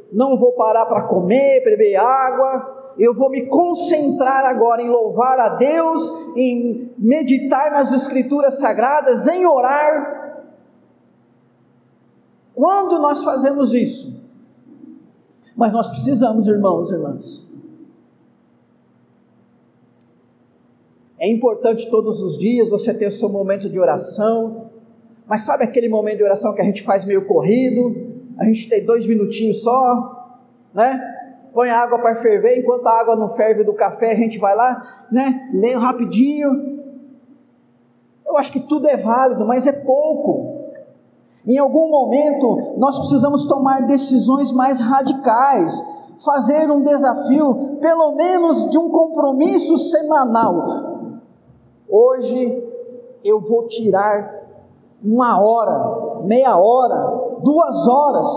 Não 0.10 0.38
vou 0.38 0.54
parar 0.54 0.86
para 0.86 1.02
comer, 1.02 1.62
beber 1.66 1.98
água. 1.98 2.94
Eu 2.98 3.14
vou 3.14 3.30
me 3.30 3.48
concentrar 3.48 4.46
agora 4.46 4.82
em 4.82 4.88
louvar 4.90 5.38
a 5.38 5.50
Deus, 5.50 6.10
em 6.38 6.90
meditar 6.98 7.72
nas 7.72 7.92
Escrituras 7.92 8.58
Sagradas, 8.58 9.28
em 9.28 9.46
orar. 9.46 10.40
Quando 12.56 12.98
nós 13.00 13.22
fazemos 13.22 13.74
isso? 13.74 14.18
Mas 15.58 15.74
nós 15.74 15.90
precisamos, 15.90 16.48
irmãos 16.48 16.90
e 16.90 16.94
irmãs. 16.94 17.49
É 21.20 21.28
importante 21.28 21.90
todos 21.92 22.22
os 22.22 22.38
dias 22.38 22.70
você 22.70 22.94
ter 22.94 23.08
o 23.08 23.12
seu 23.12 23.28
momento 23.28 23.70
de 23.70 23.78
oração, 23.78 24.70
mas 25.28 25.42
sabe 25.42 25.66
aquele 25.66 25.90
momento 25.90 26.18
de 26.18 26.24
oração 26.24 26.54
que 26.56 26.62
a 26.62 26.66
gente 26.66 26.82
faz 26.82 27.04
meio 27.04 27.28
corrido? 27.28 27.94
A 28.40 28.46
gente 28.46 28.70
tem 28.70 28.86
dois 28.86 29.06
minutinhos 29.06 29.62
só, 29.62 30.38
né? 30.74 31.00
Põe 31.54 31.70
a 31.70 31.80
água 31.80 32.00
para 32.00 32.16
ferver, 32.16 32.60
enquanto 32.60 32.88
a 32.88 33.02
água 33.02 33.18
não 33.18 33.28
ferve 33.30 33.66
do 33.66 33.74
café, 33.74 34.14
a 34.14 34.16
gente 34.16 34.40
vai 34.40 34.56
lá, 34.56 35.08
né? 35.12 35.50
Lê 35.54 35.74
rapidinho. 35.74 36.80
Eu 38.26 38.38
acho 38.38 38.52
que 38.52 38.62
tudo 38.62 38.88
é 38.88 38.96
válido, 38.96 39.46
mas 39.46 39.68
é 39.68 39.74
pouco. 39.74 40.58
Em 41.46 41.58
algum 41.58 41.90
momento, 41.90 42.76
nós 42.78 42.98
precisamos 42.98 43.46
tomar 43.46 43.86
decisões 43.86 44.54
mais 44.54 44.80
radicais, 44.80 45.74
fazer 46.24 46.72
um 46.72 46.82
desafio, 46.82 47.78
pelo 47.82 48.16
menos 48.16 48.70
de 48.70 48.78
um 48.78 48.90
compromisso 48.90 49.78
semanal. 49.78 50.89
Hoje 51.90 52.64
eu 53.24 53.40
vou 53.42 53.68
tirar 53.68 54.38
uma 55.04 55.42
hora, 55.42 56.22
meia 56.24 56.58
hora, 56.58 57.40
duas 57.44 57.88
horas 57.88 58.28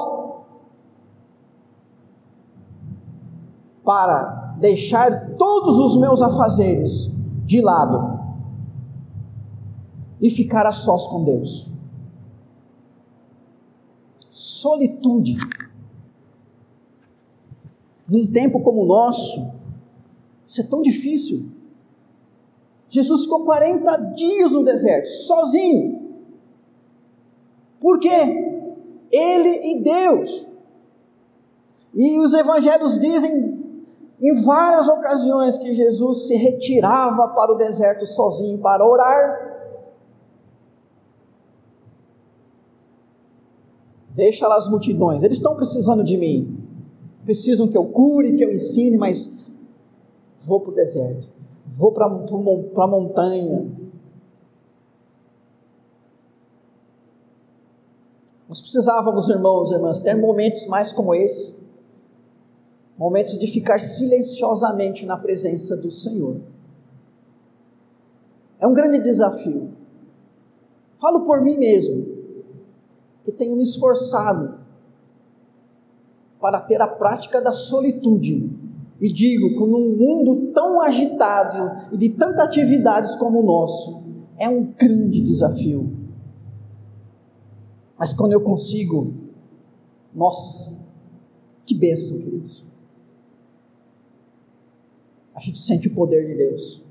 para 3.85 4.57
deixar 4.59 5.37
todos 5.37 5.79
os 5.79 5.97
meus 5.99 6.23
afazeres 6.23 7.11
de 7.45 7.61
lado 7.61 8.21
e 10.21 10.31
ficar 10.31 10.65
a 10.67 10.73
sós 10.73 11.07
com 11.07 11.25
Deus 11.25 11.73
solitude. 14.63 15.35
Num 18.09 18.27
tempo 18.27 18.61
como 18.61 18.83
o 18.83 18.87
nosso, 18.87 19.51
isso 20.47 20.61
é 20.61 20.65
tão 20.65 20.81
difícil. 20.81 21.51
Jesus 22.93 23.23
ficou 23.23 23.45
40 23.47 23.97
dias 24.15 24.53
no 24.53 24.63
deserto, 24.63 25.09
sozinho. 25.09 26.13
Por 27.81 27.99
quê? 27.99 28.11
Ele 29.11 29.49
e 29.49 29.83
Deus. 29.83 30.47
E 31.95 32.21
os 32.21 32.35
evangelhos 32.35 32.99
dizem 32.99 33.63
em 34.21 34.43
várias 34.45 34.89
ocasiões 34.89 35.57
que 35.57 35.73
Jesus 35.73 36.27
se 36.27 36.37
retirava 36.37 37.29
para 37.29 37.53
o 37.53 37.57
deserto 37.57 38.05
sozinho 38.05 38.59
para 38.59 38.87
orar 38.87 39.53
Deixa 44.15 44.47
lá 44.47 44.57
as 44.57 44.69
multidões, 44.69 45.23
eles 45.23 45.39
estão 45.39 45.57
precisando 45.57 46.05
de 46.05 46.19
mim. 46.19 46.59
Precisam 47.25 47.67
que 47.67 47.79
eu 47.79 47.87
cure, 47.87 48.35
que 48.35 48.45
eu 48.45 48.53
ensine, 48.53 48.99
mas 48.99 49.31
vou 50.47 50.61
para 50.61 50.73
o 50.73 50.75
deserto, 50.75 51.31
vou 51.67 51.93
para 51.93 52.07
a 52.07 52.87
montanha. 52.87 53.71
Nós 58.49 58.61
precisávamos, 58.61 59.29
irmãos 59.29 59.71
e 59.71 59.75
irmãs, 59.75 60.01
ter 60.01 60.15
momentos 60.15 60.67
mais 60.67 60.93
como 60.93 61.15
esse 61.15 61.63
momentos 63.03 63.37
de 63.37 63.49
ficar 63.49 63.81
silenciosamente 63.81 65.05
na 65.05 65.17
presença 65.17 65.77
do 65.77 65.91
Senhor. 65.91 66.41
É 68.61 68.67
um 68.67 68.73
grande 68.73 69.01
desafio. 69.01 69.73
Falo 71.01 71.25
por 71.27 71.41
mim 71.41 71.59
mesmo 71.59 72.07
que 73.25 73.33
tenho 73.33 73.57
me 73.57 73.63
esforçado 73.63 74.61
para 76.41 76.61
ter 76.61 76.81
a 76.81 76.87
prática 76.87 77.41
da 77.41 77.53
solitude. 77.53 78.49
E 79.03 79.13
digo 79.13 79.49
que 79.49 79.59
num 79.59 79.97
mundo 79.97 80.53
tão 80.53 80.81
agitado 80.81 81.93
e 81.93 81.99
de 81.99 82.11
tantas 82.11 82.47
atividades 82.47 83.17
como 83.17 83.41
o 83.41 83.43
nosso, 83.43 84.01
é 84.39 84.49
um 84.49 84.63
grande 84.63 85.21
desafio. 85.21 85.93
Mas 87.99 88.13
quando 88.13 88.33
eu 88.33 88.41
consigo, 88.41 89.13
nossa, 90.15 90.71
que 91.67 91.75
bênção, 91.75 92.17
queridos. 92.19 92.65
A 95.35 95.41
gente 95.41 95.59
sente 95.59 95.89
o 95.89 95.95
poder 95.95 96.25
de 96.25 96.37
Deus. 96.37 96.85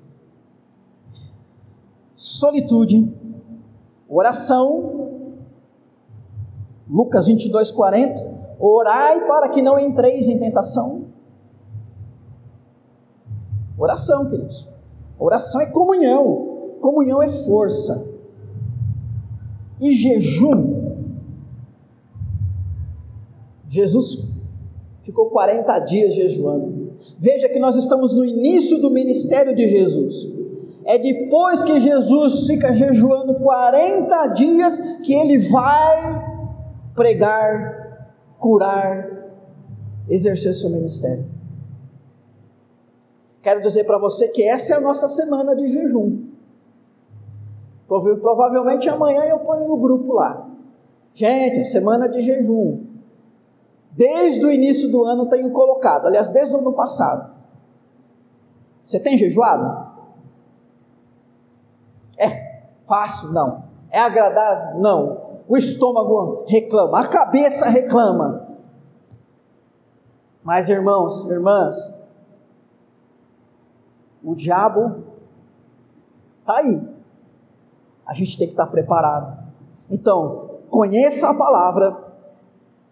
Solitude, 2.14 3.09
oração 4.09 4.91
Lucas 6.89 7.26
22, 7.26 7.72
40. 7.72 8.41
Orai 8.59 9.26
para 9.26 9.47
que 9.47 9.62
não 9.62 9.80
entreis 9.80 10.28
em 10.28 10.38
tentação. 10.38 11.01
Oração, 13.82 14.30
queridos. 14.30 14.70
Oração 15.18 15.60
é 15.60 15.66
comunhão. 15.66 16.78
Comunhão 16.80 17.20
é 17.20 17.28
força. 17.28 18.06
E 19.82 19.94
jejum. 19.94 21.00
Jesus 23.68 24.24
ficou 25.02 25.32
40 25.32 25.80
dias 25.80 26.14
jejuando. 26.14 26.92
Veja 27.18 27.50
que 27.50 27.58
nós 27.58 27.76
estamos 27.76 28.14
no 28.14 28.24
início 28.24 28.80
do 28.80 28.92
ministério 28.92 29.56
de 29.56 29.68
Jesus. 29.68 30.28
É 30.86 31.00
depois 31.00 31.64
que 31.64 31.80
Jesus 31.80 32.46
fica 32.46 32.76
jejuando 32.76 33.34
40 33.34 34.28
dias 34.28 34.78
que 35.04 35.12
ele 35.12 35.40
vai 35.50 36.54
pregar, 36.94 38.14
curar, 38.38 39.10
exercer 40.08 40.54
seu 40.54 40.70
ministério. 40.70 41.41
Quero 43.42 43.62
dizer 43.62 43.86
para 43.86 43.98
você 43.98 44.28
que 44.28 44.44
essa 44.44 44.74
é 44.74 44.78
a 44.78 44.82
nossa 44.82 45.08
semana 45.08 45.56
de 45.56 45.68
jejum. 45.68 46.30
Provavelmente 47.88 48.88
amanhã 48.88 49.24
eu 49.26 49.39
ponho 49.39 49.68
no 49.68 49.78
grupo 49.78 50.14
lá. 50.14 50.48
Gente, 51.14 51.66
semana 51.66 52.08
de 52.08 52.22
jejum. 52.22 52.86
Desde 53.92 54.46
o 54.46 54.52
início 54.52 54.89
do 54.89 55.04
ano 55.04 55.28
tenho 55.28 55.52
colocado, 55.52 56.08
aliás, 56.08 56.30
desde 56.30 56.56
o 56.56 56.60
ano 56.60 56.74
passado. 56.74 57.34
Você 58.86 59.00
tem 59.00 59.18
jejuado? 59.18 59.92
É 62.18 62.30
fácil? 62.88 63.34
Não. 63.34 63.66
É 63.89 64.00
agradável? 64.00 64.80
Não 64.80 65.32
o 65.52 65.58
estômago 65.58 66.46
reclama, 66.48 67.02
a 67.02 67.08
cabeça 67.10 67.68
reclama. 67.68 68.48
Mas 70.42 70.70
irmãos, 70.70 71.26
irmãs, 71.30 71.94
o 74.24 74.36
diabo 74.36 75.03
está 76.39 76.57
aí. 76.57 76.82
A 78.05 78.13
gente 78.13 78.38
tem 78.38 78.47
que 78.47 78.53
estar 78.53 78.67
preparado. 78.67 79.51
Então, 79.89 80.59
conheça 80.69 81.30
a 81.30 81.34
palavra, 81.34 81.97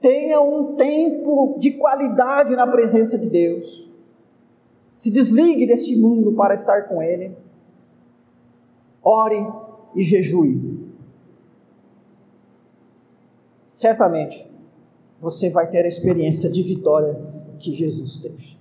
tenha 0.01 0.41
um 0.41 0.75
tempo 0.75 1.57
de 1.59 1.71
qualidade 1.71 2.55
na 2.55 2.67
presença 2.67 3.17
de 3.17 3.29
Deus. 3.29 3.89
Se 4.89 5.11
desligue 5.11 5.67
deste 5.67 5.95
mundo 5.95 6.33
para 6.33 6.53
estar 6.53 6.87
com 6.87 7.01
Ele. 7.01 7.35
Ore 9.03 9.47
e 9.95 10.03
jejue 10.03 10.79
certamente 13.79 14.45
você 15.21 15.49
vai 15.49 15.69
ter 15.69 15.85
a 15.85 15.87
experiência 15.87 16.49
de 16.49 16.61
vitória 16.61 17.17
que 17.59 17.73
Jesus 17.73 18.19
teve. 18.19 18.58